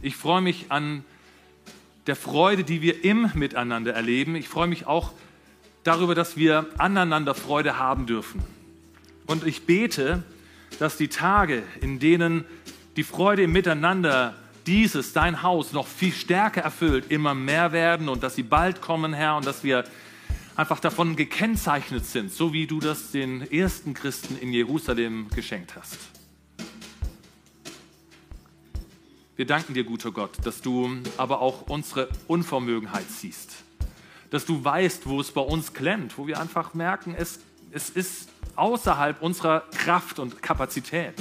Ich 0.01 0.16
freue 0.16 0.41
mich 0.41 0.72
an 0.72 1.05
der 2.07 2.16
Freude, 2.16 2.64
die 2.64 2.80
wir 2.80 3.05
im 3.05 3.30
Miteinander 3.34 3.93
erleben. 3.93 4.34
Ich 4.34 4.49
freue 4.49 4.66
mich 4.66 4.86
auch 4.86 5.12
darüber, 5.84 6.14
dass 6.14 6.38
wir 6.38 6.70
aneinander 6.78 7.34
Freude 7.34 7.78
haben 7.78 8.07
dürfen. 8.07 8.43
Und 9.26 9.47
ich 9.47 9.66
bete, 9.66 10.22
dass 10.78 10.97
die 10.97 11.09
Tage, 11.09 11.62
in 11.82 11.99
denen 11.99 12.47
die 12.97 13.05
Freude 13.05 13.43
im 13.43 13.53
Miteinander 13.53 14.34
dieses, 14.70 15.12
dein 15.12 15.42
Haus, 15.42 15.72
noch 15.72 15.88
viel 15.88 16.12
stärker 16.12 16.60
erfüllt, 16.60 17.10
immer 17.10 17.34
mehr 17.34 17.72
werden 17.72 18.08
und 18.08 18.22
dass 18.22 18.36
sie 18.36 18.44
bald 18.44 18.80
kommen, 18.80 19.12
Herr, 19.12 19.36
und 19.36 19.44
dass 19.44 19.64
wir 19.64 19.82
einfach 20.54 20.78
davon 20.78 21.16
gekennzeichnet 21.16 22.06
sind, 22.06 22.32
so 22.32 22.52
wie 22.52 22.68
du 22.68 22.78
das 22.78 23.10
den 23.10 23.50
ersten 23.50 23.94
Christen 23.94 24.38
in 24.38 24.52
Jerusalem 24.52 25.26
geschenkt 25.34 25.74
hast. 25.74 25.98
Wir 29.34 29.44
danken 29.44 29.74
dir, 29.74 29.82
guter 29.82 30.12
Gott, 30.12 30.36
dass 30.44 30.60
du 30.60 30.98
aber 31.16 31.40
auch 31.40 31.62
unsere 31.62 32.08
Unvermögenheit 32.28 33.10
siehst. 33.10 33.64
Dass 34.30 34.44
du 34.44 34.62
weißt, 34.62 35.08
wo 35.08 35.20
es 35.20 35.32
bei 35.32 35.40
uns 35.40 35.72
klemmt, 35.72 36.16
wo 36.16 36.28
wir 36.28 36.38
einfach 36.38 36.74
merken, 36.74 37.16
es, 37.18 37.40
es 37.72 37.90
ist 37.90 38.28
außerhalb 38.54 39.20
unserer 39.20 39.64
Kraft 39.72 40.20
und 40.20 40.40
Kapazität. 40.40 41.14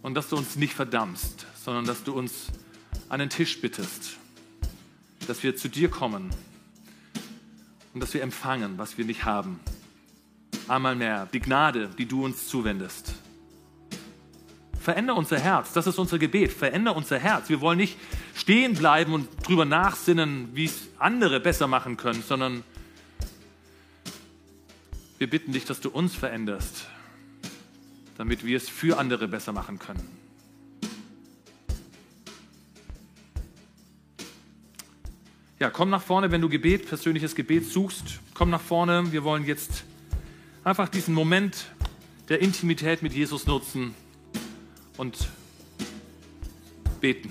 Und 0.00 0.14
dass 0.14 0.30
du 0.30 0.36
uns 0.36 0.56
nicht 0.56 0.72
verdammst, 0.72 1.44
sondern 1.64 1.84
dass 1.84 2.04
du 2.04 2.12
uns 2.12 2.46
an 3.08 3.20
den 3.20 3.28
Tisch 3.28 3.60
bittest, 3.60 4.16
dass 5.26 5.42
wir 5.42 5.56
zu 5.56 5.68
dir 5.68 5.90
kommen 5.90 6.30
und 7.92 8.00
dass 8.00 8.14
wir 8.14 8.22
empfangen, 8.22 8.78
was 8.78 8.96
wir 8.98 9.04
nicht 9.04 9.24
haben. 9.24 9.60
Einmal 10.68 10.96
mehr 10.96 11.26
die 11.32 11.40
Gnade, 11.40 11.90
die 11.98 12.06
du 12.06 12.24
uns 12.24 12.46
zuwendest. 12.46 13.14
Veränder 14.80 15.14
unser 15.14 15.38
Herz. 15.38 15.72
Das 15.72 15.86
ist 15.86 15.98
unser 15.98 16.18
Gebet. 16.18 16.52
Veränder 16.52 16.96
unser 16.96 17.18
Herz. 17.18 17.50
Wir 17.50 17.60
wollen 17.60 17.76
nicht 17.76 17.98
stehen 18.34 18.74
bleiben 18.74 19.12
und 19.12 19.28
drüber 19.46 19.66
nachsinnen, 19.66 20.48
wie 20.54 20.64
es 20.64 20.88
andere 20.98 21.38
besser 21.40 21.66
machen 21.66 21.98
können, 21.98 22.22
sondern 22.26 22.64
wir 25.18 25.28
bitten 25.28 25.52
dich, 25.52 25.66
dass 25.66 25.80
du 25.80 25.90
uns 25.90 26.14
veränderst, 26.14 26.86
damit 28.16 28.46
wir 28.46 28.56
es 28.56 28.70
für 28.70 28.98
andere 28.98 29.28
besser 29.28 29.52
machen 29.52 29.78
können. 29.78 30.19
Ja, 35.60 35.68
komm 35.68 35.90
nach 35.90 36.00
vorne, 36.00 36.30
wenn 36.30 36.40
du 36.40 36.48
Gebet, 36.48 36.88
persönliches 36.88 37.34
Gebet 37.34 37.66
suchst. 37.66 38.20
Komm 38.32 38.48
nach 38.48 38.62
vorne. 38.62 39.12
Wir 39.12 39.24
wollen 39.24 39.44
jetzt 39.44 39.84
einfach 40.64 40.88
diesen 40.88 41.12
Moment 41.12 41.66
der 42.30 42.40
Intimität 42.40 43.02
mit 43.02 43.12
Jesus 43.12 43.46
nutzen 43.46 43.94
und 44.96 45.28
beten. 47.02 47.30